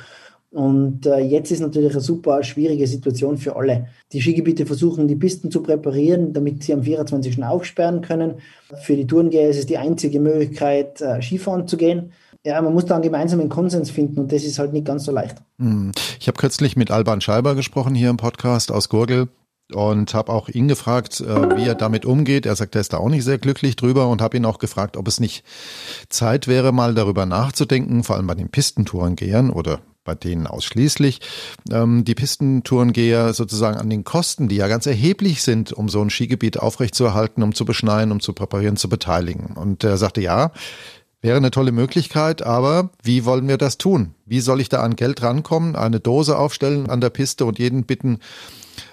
Und 0.54 1.04
äh, 1.04 1.18
jetzt 1.18 1.50
ist 1.50 1.58
natürlich 1.58 1.90
eine 1.90 2.00
super 2.00 2.44
schwierige 2.44 2.86
Situation 2.86 3.38
für 3.38 3.56
alle. 3.56 3.88
Die 4.12 4.20
Skigebiete 4.20 4.66
versuchen, 4.66 5.08
die 5.08 5.16
Pisten 5.16 5.50
zu 5.50 5.64
präparieren, 5.64 6.32
damit 6.32 6.62
sie 6.62 6.72
am 6.72 6.84
24. 6.84 7.42
aufsperren 7.42 8.02
können. 8.02 8.34
Für 8.82 8.94
die 8.94 9.04
Tourengeher 9.04 9.50
ist 9.50 9.58
es 9.58 9.66
die 9.66 9.78
einzige 9.78 10.20
Möglichkeit, 10.20 11.00
äh, 11.00 11.20
Skifahren 11.20 11.66
zu 11.66 11.76
gehen. 11.76 12.12
Ja, 12.44 12.62
man 12.62 12.72
muss 12.72 12.86
da 12.86 12.94
einen 12.94 13.02
gemeinsamen 13.02 13.48
Konsens 13.48 13.90
finden 13.90 14.20
und 14.20 14.30
das 14.30 14.44
ist 14.44 14.60
halt 14.60 14.72
nicht 14.72 14.86
ganz 14.86 15.04
so 15.04 15.10
leicht. 15.10 15.38
Hm. 15.58 15.90
Ich 16.20 16.28
habe 16.28 16.38
kürzlich 16.38 16.76
mit 16.76 16.92
Alban 16.92 17.20
Scheiber 17.20 17.56
gesprochen 17.56 17.96
hier 17.96 18.10
im 18.10 18.16
Podcast 18.16 18.70
aus 18.70 18.88
Gurgel 18.88 19.26
und 19.72 20.14
habe 20.14 20.32
auch 20.32 20.48
ihn 20.48 20.68
gefragt, 20.68 21.20
äh, 21.20 21.56
wie 21.56 21.66
er 21.66 21.74
damit 21.74 22.04
umgeht. 22.04 22.46
Er 22.46 22.54
sagt, 22.54 22.76
er 22.76 22.80
ist 22.80 22.92
da 22.92 22.98
auch 22.98 23.08
nicht 23.08 23.24
sehr 23.24 23.38
glücklich 23.38 23.74
drüber 23.74 24.06
und 24.06 24.22
habe 24.22 24.36
ihn 24.36 24.44
auch 24.44 24.60
gefragt, 24.60 24.96
ob 24.96 25.08
es 25.08 25.18
nicht 25.18 25.44
Zeit 26.10 26.46
wäre, 26.46 26.70
mal 26.70 26.94
darüber 26.94 27.26
nachzudenken, 27.26 28.04
vor 28.04 28.14
allem 28.14 28.28
bei 28.28 28.36
den 28.36 28.50
Pistentourengehern 28.50 29.50
oder 29.50 29.80
bei 30.04 30.14
denen 30.14 30.46
ausschließlich 30.46 31.20
ähm, 31.72 32.04
die 32.04 32.14
Pistentourengeher 32.14 33.32
sozusagen 33.32 33.78
an 33.78 33.90
den 33.90 34.04
Kosten, 34.04 34.48
die 34.48 34.56
ja 34.56 34.68
ganz 34.68 34.86
erheblich 34.86 35.42
sind, 35.42 35.72
um 35.72 35.88
so 35.88 36.00
ein 36.02 36.10
Skigebiet 36.10 36.58
aufrechtzuerhalten, 36.58 37.42
um 37.42 37.54
zu 37.54 37.64
beschneien, 37.64 38.12
um 38.12 38.20
zu 38.20 38.32
präparieren, 38.32 38.76
zu 38.76 38.88
beteiligen. 38.88 39.56
Und 39.56 39.82
er 39.82 39.96
sagte, 39.96 40.20
ja, 40.20 40.52
wäre 41.22 41.38
eine 41.38 41.50
tolle 41.50 41.72
Möglichkeit, 41.72 42.42
aber 42.42 42.90
wie 43.02 43.24
wollen 43.24 43.48
wir 43.48 43.56
das 43.56 43.78
tun? 43.78 44.14
Wie 44.26 44.40
soll 44.40 44.60
ich 44.60 44.68
da 44.68 44.82
an 44.82 44.94
Geld 44.94 45.22
rankommen, 45.22 45.74
eine 45.74 45.98
Dose 45.98 46.38
aufstellen 46.38 46.90
an 46.90 47.00
der 47.00 47.10
Piste 47.10 47.46
und 47.46 47.58
jeden 47.58 47.84
bitten, 47.84 48.18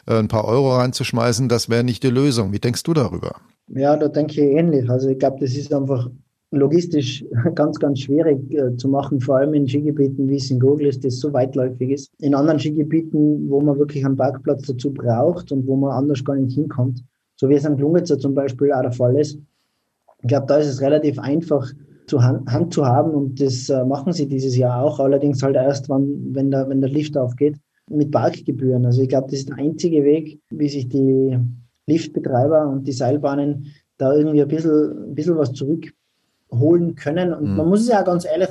äh, 0.08 0.18
ein 0.18 0.30
paar 0.30 0.46
Euro 0.46 0.78
reinzuschmeißen? 0.78 1.50
Das 1.50 1.70
wäre 1.70 1.84
nicht 1.84 2.04
die 2.04 2.10
Lösung. 2.10 2.54
Wie 2.54 2.60
denkst 2.60 2.84
du 2.84 2.94
darüber? 2.94 3.36
Ja, 3.68 3.98
da 3.98 4.08
denke 4.08 4.34
ich 4.34 4.40
ähnlich. 4.40 4.90
Also 4.90 5.10
ich 5.10 5.20
glaube, 5.20 5.38
das 5.42 5.56
ist 5.56 5.74
einfach 5.74 6.10
logistisch 6.52 7.26
ganz, 7.56 7.80
ganz 7.80 8.00
schwierig 8.02 8.40
äh, 8.54 8.76
zu 8.76 8.90
machen, 8.90 9.20
vor 9.20 9.38
allem 9.38 9.54
in 9.54 9.68
Skigebieten, 9.68 10.30
wie 10.30 10.36
es 10.36 10.52
in 10.52 10.60
Gurgel 10.60 10.88
ist, 10.88 11.04
das 11.04 11.20
so 11.20 11.34
weitläufig 11.34 11.90
ist. 11.90 12.12
In 12.20 12.36
anderen 12.36 12.60
Skigebieten, 12.60 13.50
wo 13.50 13.62
man 13.62 13.80
wirklich 13.80 14.06
einen 14.06 14.18
Parkplatz 14.18 14.68
dazu 14.68 14.94
braucht 14.94 15.52
und 15.52 15.66
wo 15.66 15.76
man 15.76 15.92
anders 15.92 16.24
gar 16.24 16.36
nicht 16.36 16.56
hinkommt, 16.56 17.04
so 17.38 17.50
wie 17.50 17.56
es 17.56 17.66
am 17.66 17.78
Klungetzer 17.78 18.20
zum 18.20 18.36
Beispiel 18.36 18.72
auch 18.72 18.82
der 18.82 18.92
Fall 18.92 19.18
ist. 19.18 19.40
Ich 20.22 20.28
glaube, 20.28 20.46
da 20.48 20.58
ist 20.58 20.68
es 20.68 20.82
relativ 20.82 21.18
einfach 21.18 21.68
zur 22.06 22.24
Hand, 22.24 22.52
Hand 22.52 22.74
zu 22.74 22.86
haben 22.86 23.12
und 23.12 23.42
das 23.42 23.70
äh, 23.70 23.84
machen 23.86 24.14
sie 24.14 24.28
dieses 24.28 24.56
Jahr 24.58 24.84
auch, 24.84 25.00
allerdings 25.00 25.42
halt 25.42 25.56
erst, 25.56 25.90
wann, 25.90 26.36
wenn, 26.36 26.52
der, 26.52 26.68
wenn 26.70 26.82
der 26.82 26.90
Lift 26.90 27.18
aufgeht, 27.18 27.58
mit 27.90 28.12
Parkgebühren. 28.12 28.86
Also 28.86 29.02
ich 29.02 29.10
glaube, 29.10 29.28
das 29.30 29.40
ist 29.40 29.50
der 29.50 29.58
einzige 29.58 30.04
Weg, 30.04 30.40
wie 30.50 30.70
sich 30.70 30.90
die 30.90 31.38
Liftbetreiber 31.88 32.68
und 32.68 32.88
die 32.88 32.92
Seilbahnen 32.92 33.68
da 33.98 34.14
irgendwie 34.14 34.42
ein 34.42 34.48
bisschen, 34.48 35.10
ein 35.10 35.16
bisschen 35.16 35.38
was 35.38 35.54
zurück 35.54 35.92
holen 36.52 36.96
können. 36.96 37.34
Und 37.34 37.52
mhm. 37.52 37.56
man 37.58 37.70
muss 37.70 37.82
es 37.82 37.88
ja 37.88 38.02
ganz 38.02 38.26
ehrlich, 38.26 38.50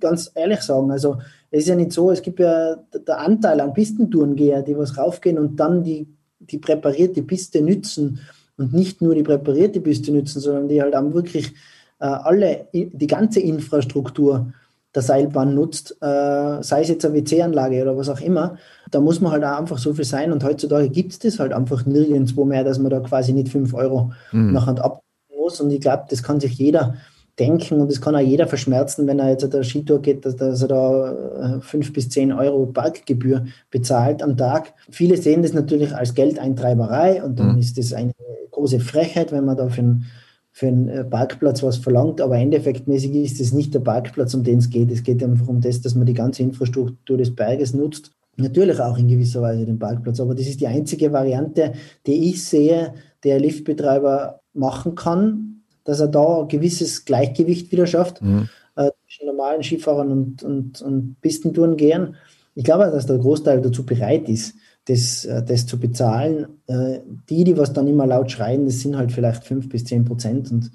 ganz 0.00 0.30
ehrlich 0.34 0.60
sagen. 0.60 0.90
Also 0.90 1.18
es 1.50 1.60
ist 1.60 1.68
ja 1.68 1.76
nicht 1.76 1.92
so, 1.92 2.10
es 2.10 2.22
gibt 2.22 2.40
ja 2.40 2.76
der 3.06 3.18
Anteil 3.20 3.60
an 3.60 3.72
Pistentourengeher, 3.72 4.62
die 4.62 4.76
was 4.76 4.96
raufgehen 4.96 5.38
und 5.38 5.56
dann 5.56 5.82
die, 5.82 6.06
die 6.38 6.58
präparierte 6.58 7.22
Piste 7.22 7.60
nützen 7.60 8.20
und 8.56 8.72
nicht 8.72 9.00
nur 9.00 9.14
die 9.14 9.22
präparierte 9.22 9.80
Piste 9.80 10.12
nützen, 10.12 10.40
sondern 10.40 10.68
die 10.68 10.82
halt 10.82 10.94
auch 10.94 11.12
wirklich 11.12 11.54
äh, 12.00 12.06
alle, 12.06 12.66
die 12.72 13.06
ganze 13.06 13.40
Infrastruktur 13.40 14.52
der 14.94 15.02
Seilbahn 15.02 15.54
nutzt, 15.54 15.96
äh, 16.00 16.62
sei 16.62 16.80
es 16.80 16.88
jetzt 16.88 17.04
eine 17.04 17.14
WC-Anlage 17.14 17.82
oder 17.82 17.96
was 17.96 18.08
auch 18.08 18.20
immer, 18.20 18.56
da 18.90 19.00
muss 19.00 19.20
man 19.20 19.32
halt 19.32 19.44
auch 19.44 19.58
einfach 19.58 19.78
so 19.78 19.92
viel 19.92 20.04
sein 20.04 20.32
und 20.32 20.42
heutzutage 20.44 20.88
gibt 20.88 21.12
es 21.12 21.18
das 21.18 21.38
halt 21.38 21.52
einfach 21.52 21.84
nirgendwo 21.86 22.44
mehr, 22.44 22.64
dass 22.64 22.78
man 22.78 22.90
da 22.90 23.00
quasi 23.00 23.32
nicht 23.32 23.50
5 23.50 23.74
Euro 23.74 24.12
mhm. 24.32 24.52
nachher 24.52 24.82
ab 24.82 25.02
muss. 25.48 25.60
Und 25.60 25.70
ich 25.70 25.80
glaube, 25.80 26.04
das 26.08 26.22
kann 26.22 26.40
sich 26.40 26.58
jeder 26.58 26.94
denken 27.38 27.80
und 27.80 27.90
das 27.90 28.00
kann 28.00 28.16
auch 28.16 28.20
jeder 28.20 28.46
verschmerzen, 28.46 29.06
wenn 29.06 29.18
er 29.18 29.30
jetzt 29.30 29.44
auf 29.44 29.50
der 29.50 29.62
Skitour 29.62 30.02
geht, 30.02 30.24
dass, 30.24 30.36
dass 30.36 30.62
er 30.62 30.68
da 30.68 31.12
äh, 31.56 31.60
fünf 31.60 31.92
bis 31.92 32.08
zehn 32.08 32.32
Euro 32.32 32.66
Parkgebühr 32.66 33.46
bezahlt 33.70 34.22
am 34.22 34.36
Tag. 34.36 34.74
Viele 34.90 35.16
sehen 35.16 35.42
das 35.42 35.52
natürlich 35.52 35.94
als 35.94 36.14
Geldeintreiberei 36.14 37.22
und 37.22 37.38
dann 37.38 37.52
mhm. 37.52 37.58
ist 37.58 37.78
das 37.78 37.92
eine 37.92 38.12
große 38.50 38.80
Frechheit, 38.80 39.30
wenn 39.30 39.44
man 39.44 39.56
da 39.56 39.68
für 39.68 39.82
einen, 39.82 40.06
für 40.50 40.66
einen 40.66 40.88
äh, 40.88 41.04
Parkplatz 41.04 41.62
was 41.62 41.76
verlangt, 41.76 42.20
aber 42.20 42.36
endeffektmäßig 42.36 43.14
ist 43.14 43.40
es 43.40 43.52
nicht 43.52 43.72
der 43.72 43.80
Parkplatz, 43.80 44.34
um 44.34 44.42
den 44.42 44.58
es 44.58 44.68
geht. 44.68 44.90
Es 44.90 45.04
geht 45.04 45.22
einfach 45.22 45.48
um 45.48 45.60
das, 45.60 45.80
dass 45.80 45.94
man 45.94 46.06
die 46.06 46.14
ganze 46.14 46.42
Infrastruktur 46.42 47.16
des 47.16 47.34
Berges 47.34 47.72
nutzt. 47.72 48.10
Natürlich 48.36 48.80
auch 48.80 48.98
in 48.98 49.08
gewisser 49.08 49.42
Weise 49.42 49.66
den 49.66 49.80
Parkplatz, 49.80 50.20
aber 50.20 50.34
das 50.34 50.46
ist 50.46 50.60
die 50.60 50.68
einzige 50.68 51.12
Variante, 51.12 51.72
die 52.06 52.30
ich 52.30 52.44
sehe, 52.44 52.94
der 53.24 53.40
Liftbetreiber 53.40 54.40
machen 54.58 54.94
kann, 54.94 55.62
dass 55.84 56.00
er 56.00 56.08
da 56.08 56.42
ein 56.42 56.48
gewisses 56.48 57.04
Gleichgewicht 57.04 57.72
wieder 57.72 57.86
schafft 57.86 58.20
mhm. 58.20 58.48
äh, 58.76 58.90
zwischen 59.04 59.26
normalen 59.26 59.62
Skifahrern 59.62 60.10
und, 60.10 60.42
und, 60.42 60.82
und 60.82 61.16
Pistentouren 61.20 61.76
gehen. 61.76 62.16
Ich 62.54 62.64
glaube, 62.64 62.90
dass 62.90 63.06
der 63.06 63.18
Großteil 63.18 63.62
dazu 63.62 63.86
bereit 63.86 64.28
ist, 64.28 64.54
das, 64.86 65.24
äh, 65.24 65.42
das 65.42 65.66
zu 65.66 65.78
bezahlen. 65.78 66.46
Äh, 66.66 67.00
die, 67.28 67.44
die 67.44 67.56
was 67.56 67.72
dann 67.72 67.86
immer 67.86 68.06
laut 68.06 68.30
schreien, 68.30 68.66
das 68.66 68.80
sind 68.80 68.96
halt 68.96 69.12
vielleicht 69.12 69.44
fünf 69.44 69.68
bis 69.68 69.84
zehn 69.84 70.04
Prozent 70.04 70.50
und 70.50 70.70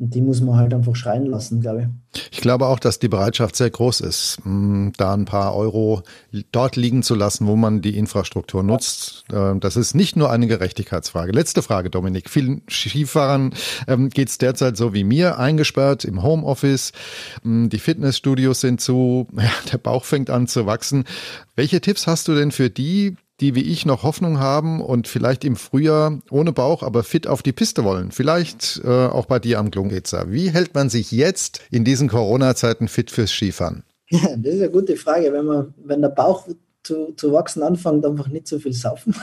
und 0.00 0.14
die 0.14 0.22
muss 0.22 0.40
man 0.40 0.56
halt 0.56 0.72
einfach 0.72 0.96
schreien 0.96 1.26
lassen, 1.26 1.60
glaube 1.60 1.82
ich. 1.82 2.20
Ich 2.32 2.40
glaube 2.40 2.66
auch, 2.66 2.78
dass 2.78 2.98
die 2.98 3.08
Bereitschaft 3.08 3.54
sehr 3.54 3.68
groß 3.68 4.00
ist, 4.00 4.38
da 4.44 5.14
ein 5.14 5.26
paar 5.26 5.54
Euro 5.54 6.02
dort 6.52 6.76
liegen 6.76 7.02
zu 7.02 7.14
lassen, 7.14 7.46
wo 7.46 7.54
man 7.54 7.82
die 7.82 7.98
Infrastruktur 7.98 8.62
nutzt. 8.62 9.26
Äh, 9.30 9.56
das 9.60 9.76
ist 9.76 9.94
nicht 9.94 10.16
nur 10.16 10.30
eine 10.30 10.46
Gerechtigkeitsfrage. 10.46 11.32
Letzte 11.32 11.62
Frage, 11.62 11.90
Dominik. 11.90 12.30
Vielen 12.30 12.62
Skifahrern 12.68 13.52
ähm, 13.86 14.08
geht 14.08 14.30
es 14.30 14.38
derzeit 14.38 14.78
so 14.78 14.94
wie 14.94 15.04
mir, 15.04 15.38
eingesperrt 15.38 16.06
im 16.06 16.22
Homeoffice. 16.22 16.92
Die 17.44 17.78
Fitnessstudios 17.78 18.60
sind 18.60 18.80
zu, 18.80 19.28
der 19.72 19.78
Bauch 19.78 20.04
fängt 20.04 20.30
an 20.30 20.46
zu 20.48 20.64
wachsen. 20.64 21.04
Welche 21.56 21.82
Tipps 21.82 22.06
hast 22.06 22.26
du 22.26 22.34
denn 22.34 22.52
für 22.52 22.70
die, 22.70 23.16
die 23.40 23.54
wie 23.54 23.62
ich 23.62 23.86
noch 23.86 24.02
Hoffnung 24.02 24.38
haben 24.38 24.80
und 24.80 25.08
vielleicht 25.08 25.44
im 25.44 25.56
Frühjahr 25.56 26.20
ohne 26.30 26.52
Bauch, 26.52 26.82
aber 26.82 27.02
fit 27.02 27.26
auf 27.26 27.42
die 27.42 27.52
Piste 27.52 27.84
wollen. 27.84 28.12
Vielleicht 28.12 28.80
äh, 28.84 28.88
auch 28.88 29.26
bei 29.26 29.38
dir 29.38 29.58
am 29.58 29.70
Klungetzer. 29.70 30.30
Wie 30.30 30.50
hält 30.50 30.74
man 30.74 30.90
sich 30.90 31.10
jetzt 31.10 31.60
in 31.70 31.84
diesen 31.84 32.08
Corona-Zeiten 32.08 32.88
fit 32.88 33.10
fürs 33.10 33.30
Skifahren? 33.30 33.84
Ja, 34.08 34.20
das 34.36 34.54
ist 34.54 34.62
eine 34.62 34.70
gute 34.70 34.96
Frage. 34.96 35.32
Wenn, 35.32 35.46
man, 35.46 35.74
wenn 35.84 36.02
der 36.02 36.10
Bauch 36.10 36.46
zu, 36.82 37.12
zu 37.12 37.32
wachsen 37.32 37.62
anfängt, 37.62 38.04
einfach 38.04 38.28
nicht 38.28 38.48
so 38.48 38.58
viel 38.58 38.72
saufen 38.72 39.14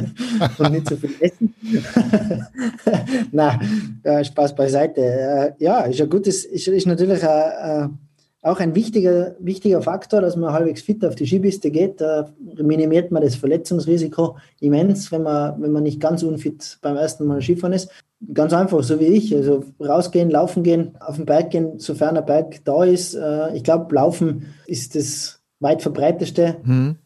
und 0.58 0.72
nicht 0.72 0.88
so 0.88 0.96
viel 0.96 1.14
essen. 1.20 1.54
Na, 3.32 3.60
äh, 4.02 4.24
Spaß 4.24 4.54
beiseite. 4.54 5.00
Äh, 5.00 5.52
ja, 5.58 5.80
ist 5.82 6.00
ein 6.00 6.08
gutes, 6.10 6.44
ist, 6.44 6.68
ist 6.68 6.86
natürlich 6.86 7.22
ein, 7.26 7.98
auch 8.42 8.58
ein 8.58 8.74
wichtiger, 8.74 9.36
wichtiger 9.38 9.80
Faktor, 9.82 10.20
dass 10.20 10.34
man 10.34 10.52
halbwegs 10.52 10.82
fit 10.82 11.04
auf 11.04 11.14
die 11.14 11.26
Skipiste 11.26 11.70
geht. 11.70 12.00
Da 12.00 12.28
minimiert 12.40 13.12
man 13.12 13.22
das 13.22 13.36
Verletzungsrisiko 13.36 14.36
immens, 14.58 15.12
wenn 15.12 15.22
man, 15.22 15.62
wenn 15.62 15.70
man 15.70 15.84
nicht 15.84 16.00
ganz 16.00 16.24
unfit 16.24 16.78
beim 16.82 16.96
ersten 16.96 17.24
Mal 17.24 17.40
Skifahren 17.40 17.72
ist. 17.72 17.90
Ganz 18.34 18.52
einfach, 18.52 18.82
so 18.82 18.98
wie 18.98 19.06
ich. 19.06 19.34
Also 19.34 19.62
rausgehen, 19.80 20.28
laufen 20.28 20.64
gehen, 20.64 20.96
auf 20.98 21.16
den 21.16 21.26
Berg 21.26 21.50
gehen, 21.50 21.78
sofern 21.78 22.16
der 22.16 22.22
Berg 22.22 22.64
da 22.64 22.82
ist. 22.82 23.14
Äh, 23.14 23.56
ich 23.56 23.62
glaube, 23.62 23.94
Laufen 23.94 24.46
ist 24.66 24.96
das 24.96 25.40
weit 25.60 25.80
verbreiteste, 25.80 26.56
mhm. 26.64 26.96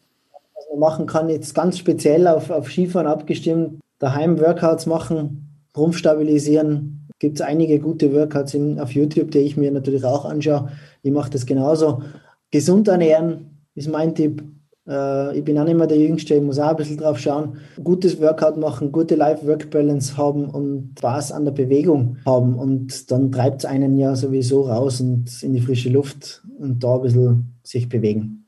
was 0.55 0.64
man 0.70 0.81
machen 0.81 1.07
kann. 1.07 1.29
Jetzt 1.29 1.55
ganz 1.55 1.77
speziell 1.77 2.29
auf, 2.29 2.51
auf 2.51 2.70
Skifahren 2.70 3.07
abgestimmt. 3.07 3.81
Daheim 3.99 4.40
Workouts 4.40 4.87
machen, 4.87 5.49
Rumpf 5.77 5.99
stabilisieren, 5.99 6.95
gibt 7.18 7.40
es 7.40 7.46
einige 7.46 7.79
gute 7.79 8.12
Workouts 8.12 8.55
in, 8.55 8.79
auf 8.79 8.92
YouTube, 8.92 9.31
die 9.31 9.38
ich 9.38 9.57
mir 9.57 9.70
natürlich 9.70 10.05
auch 10.05 10.24
anschaue. 10.24 10.70
Ich 11.02 11.12
mache 11.12 11.31
das 11.31 11.46
genauso. 11.46 12.02
Gesund 12.50 12.88
ernähren 12.88 13.59
ist 13.74 13.88
mein 13.88 14.14
Tipp. 14.14 14.42
Äh, 14.88 15.38
ich 15.38 15.44
bin 15.44 15.59
auch 15.59 15.64
nicht 15.64 15.76
mehr 15.76 15.87
der 15.87 15.98
Jüngste, 15.98 16.35
ich 16.35 16.42
muss 16.42 16.59
auch 16.59 16.70
ein 16.70 16.76
bisschen 16.76 16.98
drauf 16.98 17.18
schauen. 17.18 17.59
Gutes 17.83 18.20
Workout 18.20 18.57
machen, 18.57 18.92
gute 18.92 19.14
Life-Work-Balance 19.14 20.16
haben 20.16 20.48
und 20.48 20.94
Spaß 20.98 21.33
an 21.33 21.44
der 21.44 21.52
Bewegung 21.52 22.18
haben. 22.24 22.55
Und 22.55 23.11
dann 23.11 23.33
treibt 23.33 23.61
es 23.61 23.64
einen 23.64 23.96
ja 23.96 24.14
sowieso 24.14 24.62
raus 24.62 25.00
und 25.00 25.42
in 25.42 25.55
die 25.55 25.61
frische 25.61 25.90
Luft 25.90 26.42
und 26.59 26.83
da 26.83 26.96
ein 26.96 27.02
bisschen 27.02 27.57
sich 27.62 27.88
bewegen. 27.88 28.46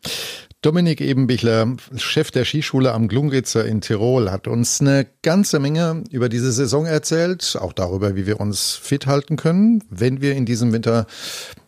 Dominik 0.60 1.00
Ebenbichler, 1.00 1.76
Chef 1.98 2.32
der 2.32 2.44
Skischule 2.44 2.92
am 2.92 3.06
Glungritzer 3.06 3.64
in 3.64 3.80
Tirol, 3.80 4.32
hat 4.32 4.48
uns 4.48 4.80
eine 4.80 5.06
ganze 5.22 5.60
Menge 5.60 6.02
über 6.10 6.28
diese 6.28 6.50
Saison 6.50 6.84
erzählt, 6.84 7.56
auch 7.60 7.72
darüber, 7.72 8.16
wie 8.16 8.26
wir 8.26 8.40
uns 8.40 8.74
fit 8.74 9.06
halten 9.06 9.36
können, 9.36 9.84
wenn 9.88 10.20
wir 10.20 10.34
in 10.34 10.46
diesem 10.46 10.72
Winter 10.72 11.06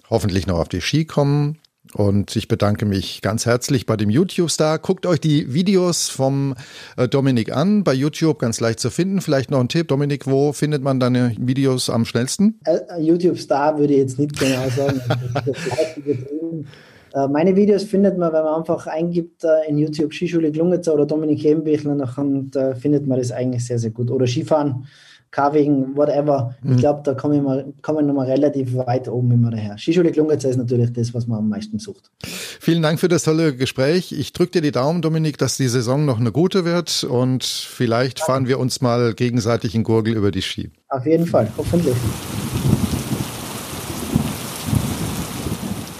hoffentlich 0.09 0.48
noch 0.48 0.59
auf 0.59 0.68
die 0.68 0.81
Ski 0.81 1.05
kommen. 1.05 1.59
Und 1.94 2.35
ich 2.35 2.48
bedanke 2.48 2.85
mich 2.85 3.22
ganz 3.22 3.46
herzlich 3.46 3.87
bei 3.87 3.96
dem 3.96 4.11
YouTube-Star. 4.11 4.81
Guckt 4.81 5.07
euch 5.07 5.20
die 5.20 5.55
Videos 5.55 6.09
vom 6.09 6.57
äh, 6.96 7.07
Dominik 7.07 7.55
an, 7.55 7.85
bei 7.85 7.94
YouTube 7.94 8.40
ganz 8.40 8.59
leicht 8.59 8.81
zu 8.81 8.90
finden. 8.90 9.20
Vielleicht 9.20 9.53
noch 9.53 9.61
ein 9.61 9.68
Tipp, 9.68 9.87
Dominik, 9.87 10.26
wo 10.26 10.53
findet 10.53 10.83
man 10.83 10.98
deine 10.98 11.35
Videos 11.38 11.90
am 11.90 12.05
schnellsten? 12.05 12.59
Äh, 12.64 13.00
YouTube-Star 13.00 13.79
würde 13.79 13.92
ich 13.92 13.98
jetzt 14.00 14.18
nicht 14.18 14.38
genau 14.38 14.68
sagen. 14.68 15.00
Äh, 17.14 17.29
meine 17.29 17.57
Videos 17.57 17.85
findet 17.85 18.18
man, 18.18 18.33
wenn 18.33 18.44
man 18.44 18.61
einfach 18.61 18.87
eingibt 18.87 19.44
in 19.68 19.79
YouTube 19.79 20.12
Skischule 20.12 20.51
Glungetzer 20.51 20.94
oder 20.94 21.07
Dominik 21.07 21.42
Hebenbichler, 21.42 21.94
dann 21.94 22.77
findet 22.77 23.07
man 23.07 23.18
das 23.18 23.33
eigentlich 23.33 23.66
sehr, 23.66 23.79
sehr 23.79 23.90
gut. 23.90 24.11
Oder 24.11 24.27
Skifahren 24.27 24.87
Carving, 25.31 25.96
whatever. 25.96 26.55
Mhm. 26.62 26.73
Ich 26.73 26.79
glaube, 26.79 27.03
da 27.05 27.14
kommen 27.14 27.44
wir, 27.44 27.73
kommen 27.83 28.07
wir 28.07 28.12
mal 28.12 28.27
relativ 28.27 28.75
weit 28.75 29.09
oben 29.09 29.31
immer 29.31 29.51
daher. 29.51 29.79
Skischule 29.79 30.11
Klungerzer 30.11 30.51
ist 30.51 30.57
natürlich 30.57 30.92
das, 30.92 31.14
was 31.14 31.27
man 31.27 31.38
am 31.38 31.49
meisten 31.49 31.79
sucht. 31.79 32.11
Vielen 32.25 32.83
Dank 32.83 32.99
für 32.99 33.09
das 33.09 33.23
tolle 33.23 33.55
Gespräch. 33.55 34.12
Ich 34.12 34.33
drücke 34.33 34.53
dir 34.53 34.62
die 34.62 34.73
Daumen, 34.73 35.03
Dominik, 35.03 35.38
dass 35.38 35.57
die 35.57 35.68
Saison 35.68 36.05
noch 36.05 36.18
eine 36.18 36.33
gute 36.33 36.64
wird 36.64 37.05
und 37.05 37.44
vielleicht 37.44 38.20
fahren 38.20 38.49
wir 38.49 38.59
uns 38.59 38.81
mal 38.81 39.14
gegenseitig 39.14 39.75
in 39.75 39.85
Gurgel 39.85 40.16
über 40.16 40.33
die 40.33 40.42
Ski. 40.42 40.70
Auf 40.88 41.07
jeden 41.07 41.27
Fall, 41.27 41.49
hoffentlich. 41.57 41.94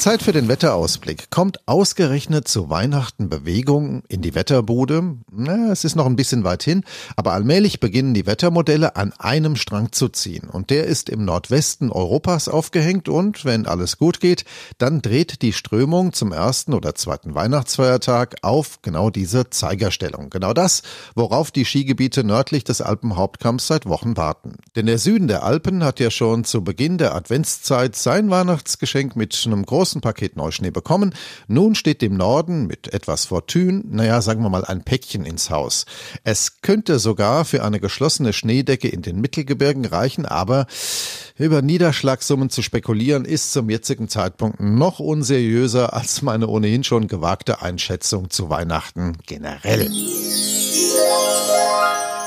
Zeit 0.00 0.22
für 0.22 0.32
den 0.32 0.48
Wetterausblick. 0.48 1.28
Kommt 1.28 1.68
ausgerechnet 1.68 2.48
zu 2.48 2.70
Weihnachten 2.70 3.28
Bewegung 3.28 4.02
in 4.08 4.22
die 4.22 4.34
Wetterbude? 4.34 5.18
Na, 5.30 5.70
es 5.70 5.84
ist 5.84 5.94
noch 5.94 6.06
ein 6.06 6.16
bisschen 6.16 6.42
weit 6.42 6.62
hin, 6.62 6.84
aber 7.16 7.34
allmählich 7.34 7.80
beginnen 7.80 8.14
die 8.14 8.24
Wettermodelle 8.24 8.96
an 8.96 9.12
einem 9.18 9.56
Strang 9.56 9.92
zu 9.92 10.08
ziehen. 10.08 10.48
Und 10.48 10.70
der 10.70 10.86
ist 10.86 11.10
im 11.10 11.26
Nordwesten 11.26 11.92
Europas 11.92 12.48
aufgehängt 12.48 13.10
und, 13.10 13.44
wenn 13.44 13.66
alles 13.66 13.98
gut 13.98 14.20
geht, 14.20 14.46
dann 14.78 15.02
dreht 15.02 15.42
die 15.42 15.52
Strömung 15.52 16.14
zum 16.14 16.32
ersten 16.32 16.72
oder 16.72 16.94
zweiten 16.94 17.34
Weihnachtsfeiertag 17.34 18.36
auf 18.40 18.80
genau 18.80 19.10
diese 19.10 19.50
Zeigerstellung. 19.50 20.30
Genau 20.30 20.54
das, 20.54 20.82
worauf 21.14 21.50
die 21.50 21.66
Skigebiete 21.66 22.24
nördlich 22.24 22.64
des 22.64 22.80
Alpenhauptkamms 22.80 23.66
seit 23.66 23.84
Wochen 23.84 24.16
warten. 24.16 24.56
Denn 24.76 24.86
der 24.86 24.98
Süden 24.98 25.28
der 25.28 25.42
Alpen 25.42 25.84
hat 25.84 26.00
ja 26.00 26.10
schon 26.10 26.44
zu 26.44 26.64
Beginn 26.64 26.96
der 26.96 27.14
Adventszeit 27.14 27.96
sein 27.96 28.30
Weihnachtsgeschenk 28.30 29.14
mit 29.14 29.38
einem 29.44 29.66
großen 29.66 29.89
Paket 30.00 30.37
Neuschnee 30.37 30.70
bekommen. 30.70 31.12
Nun 31.48 31.74
steht 31.74 32.03
dem 32.03 32.16
Norden 32.16 32.68
mit 32.68 32.92
etwas 32.94 33.24
Fortune, 33.24 33.83
naja, 33.85 34.22
sagen 34.22 34.42
wir 34.42 34.50
mal 34.50 34.64
ein 34.64 34.85
Päckchen 34.85 35.24
ins 35.24 35.50
Haus. 35.50 35.87
Es 36.22 36.61
könnte 36.62 37.00
sogar 37.00 37.44
für 37.44 37.64
eine 37.64 37.81
geschlossene 37.81 38.33
Schneedecke 38.33 38.87
in 38.87 39.03
den 39.03 39.20
Mittelgebirgen 39.20 39.85
reichen, 39.85 40.24
aber 40.24 40.66
über 41.37 41.62
Niederschlagssummen 41.62 42.50
zu 42.50 42.62
spekulieren 42.62 43.24
ist 43.24 43.53
zum 43.53 43.70
jetzigen 43.70 44.09
Zeitpunkt 44.09 44.61
noch 44.61 45.00
unseriöser 45.00 45.94
als 45.94 46.22
meine 46.22 46.46
ohnehin 46.46 46.85
schon 46.85 47.09
gewagte 47.09 47.62
Einschätzung 47.62 48.31
zu 48.31 48.50
Weihnachten 48.50 49.16
generell. 49.26 49.90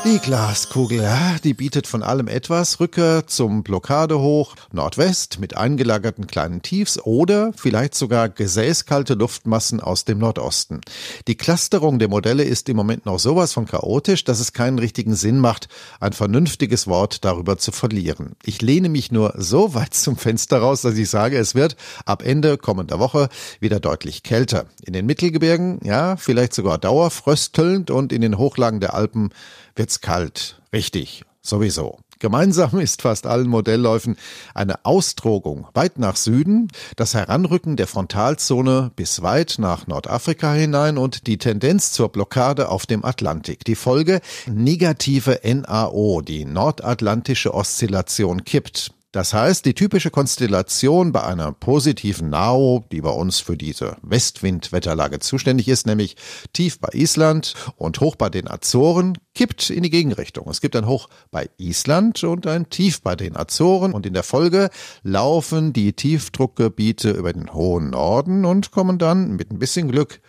Die 0.05 0.19
Glaskugel, 0.19 1.01
ja, 1.01 1.37
die 1.45 1.53
bietet 1.53 1.87
von 1.87 2.03
allem 2.03 2.27
etwas. 2.27 2.81
Rücker 2.81 3.25
zum 3.25 3.63
Blockadehoch, 3.63 4.53
Nordwest 4.73 5.39
mit 5.39 5.55
eingelagerten 5.55 6.27
kleinen 6.27 6.61
Tiefs 6.61 6.99
oder 6.99 7.53
vielleicht 7.55 7.95
sogar 7.95 8.27
gesäßkalte 8.27 9.13
Luftmassen 9.13 9.79
aus 9.79 10.03
dem 10.03 10.17
Nordosten. 10.17 10.81
Die 11.29 11.37
Clusterung 11.37 11.99
der 11.99 12.09
Modelle 12.09 12.43
ist 12.43 12.67
im 12.67 12.75
Moment 12.75 13.05
noch 13.05 13.17
sowas 13.17 13.53
von 13.53 13.65
chaotisch, 13.65 14.25
dass 14.25 14.41
es 14.41 14.51
keinen 14.51 14.77
richtigen 14.77 15.15
Sinn 15.15 15.39
macht, 15.39 15.69
ein 16.01 16.11
vernünftiges 16.11 16.85
Wort 16.87 17.23
darüber 17.23 17.57
zu 17.57 17.71
verlieren. 17.71 18.33
Ich 18.43 18.61
lehne 18.61 18.89
mich 18.89 19.09
nur 19.09 19.33
so 19.37 19.73
weit 19.73 19.93
zum 19.93 20.17
Fenster 20.17 20.57
raus, 20.57 20.81
dass 20.81 20.97
ich 20.97 21.09
sage, 21.09 21.37
es 21.37 21.55
wird 21.55 21.77
ab 22.05 22.23
Ende 22.25 22.57
kommender 22.57 22.99
Woche 22.99 23.29
wieder 23.61 23.79
deutlich 23.79 24.23
kälter. 24.23 24.65
In 24.85 24.91
den 24.91 25.05
Mittelgebirgen, 25.05 25.79
ja, 25.81 26.17
vielleicht 26.17 26.53
sogar 26.53 26.77
dauerfröstelnd 26.77 27.89
und 27.89 28.11
in 28.11 28.19
den 28.19 28.37
Hochlagen 28.37 28.81
der 28.81 28.95
Alpen 28.95 29.29
wird's 29.75 30.01
kalt. 30.01 30.62
Richtig, 30.71 31.23
sowieso. 31.41 31.99
Gemeinsam 32.23 32.79
ist 32.79 33.01
fast 33.01 33.27
allen 33.27 33.49
Modellläufen 33.49 34.15
eine 34.53 34.86
Austrogung 34.86 35.67
weit 35.73 35.99
nach 35.99 36.15
Süden, 36.15 36.69
das 36.95 37.15
Heranrücken 37.15 37.75
der 37.75 37.86
Frontalzone 37.86 38.91
bis 38.95 39.23
weit 39.23 39.55
nach 39.57 39.88
Nordafrika 39.88 40.53
hinein 40.53 40.97
und 40.97 41.27
die 41.27 41.38
Tendenz 41.38 41.91
zur 41.91 42.07
Blockade 42.07 42.69
auf 42.69 42.86
dem 42.86 43.03
Atlantik. 43.03 43.65
Die 43.65 43.75
Folge 43.75 44.21
negative 44.47 45.41
NAO, 45.43 46.21
die 46.21 46.45
nordatlantische 46.45 47.53
Oszillation 47.53 48.45
kippt. 48.45 48.93
Das 49.13 49.32
heißt, 49.32 49.63
die 49.65 49.76
typische 49.76 50.10
Konstellation 50.10 51.12
bei 51.12 51.21
einer 51.23 51.52
positiven 51.52 52.32
NAO, 52.32 52.84
die 52.91 53.02
bei 53.02 53.12
uns 53.12 53.39
für 53.39 53.56
diese 53.56 53.95
Westwindwetterlage 54.02 55.19
zuständig 55.19 55.67
ist, 55.67 55.86
nämlich 55.86 56.15
tief 56.52 56.80
bei 56.80 56.89
Island 56.93 57.54
und 57.76 57.99
hoch 57.99 58.15
bei 58.15 58.32
den 58.32 58.49
Azoren, 58.49 59.19
kippt 59.36 59.69
in 59.69 59.84
die 59.84 59.91
Gegenrichtung. 59.91 60.49
Es 60.49 60.62
gibt 60.62 60.76
ein 60.76 60.88
Hoch 60.88 61.10
bei 61.30 61.47
Island 61.58 62.23
und 62.23 62.47
ein 62.47 62.71
Tief 62.71 63.04
bei 63.04 63.15
den 63.15 63.38
Azoren 63.38 63.93
und 63.93 64.08
in 64.08 64.15
der 64.15 64.23
Folge 64.23 64.71
laufen 65.04 65.73
die 65.73 65.93
Tiefdruckgebiete 65.93 67.12
über 67.12 67.34
den 67.34 67.54
hohen 67.54 67.91
Norden 67.91 68.45
und 68.45 68.71
kommen 68.71 68.97
dann 68.97 69.36
mit 69.36 69.52
ein 69.52 69.60
bisschen 69.60 69.91
Glück 69.91 70.21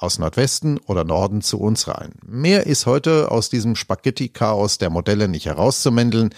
aus 0.00 0.18
Nordwesten 0.18 0.78
oder 0.86 1.04
Norden 1.04 1.42
zu 1.42 1.60
uns 1.60 1.86
rein. 1.86 2.12
Mehr 2.26 2.66
ist 2.66 2.86
heute 2.86 3.30
aus 3.30 3.50
diesem 3.50 3.76
Spaghetti-Chaos 3.76 4.78
der 4.78 4.90
Modelle 4.90 5.28
nicht 5.28 5.46
herauszumändeln, 5.46 6.30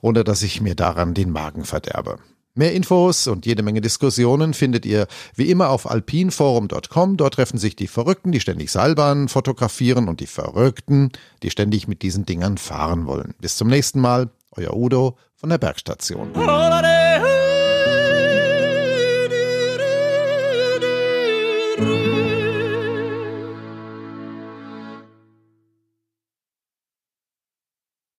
ohne 0.00 0.24
dass 0.24 0.42
ich 0.42 0.60
mir 0.60 0.74
daran 0.74 1.14
den 1.14 1.30
Magen 1.30 1.64
verderbe. 1.64 2.18
Mehr 2.54 2.74
Infos 2.74 3.28
und 3.28 3.46
jede 3.46 3.62
Menge 3.62 3.80
Diskussionen 3.80 4.52
findet 4.52 4.84
ihr 4.84 5.06
wie 5.34 5.50
immer 5.50 5.70
auf 5.70 5.90
alpinforum.com. 5.90 7.16
Dort 7.16 7.34
treffen 7.34 7.56
sich 7.56 7.76
die 7.76 7.86
Verrückten, 7.86 8.32
die 8.32 8.40
ständig 8.40 8.70
Seilbahnen 8.70 9.28
fotografieren 9.28 10.08
und 10.08 10.20
die 10.20 10.26
Verrückten, 10.26 11.10
die 11.42 11.50
ständig 11.50 11.88
mit 11.88 12.02
diesen 12.02 12.26
Dingern 12.26 12.58
fahren 12.58 13.06
wollen. 13.06 13.34
Bis 13.40 13.56
zum 13.56 13.68
nächsten 13.68 14.00
Mal, 14.00 14.30
euer 14.50 14.76
Udo 14.76 15.16
von 15.34 15.48
der 15.48 15.58
Bergstation. 15.58 16.32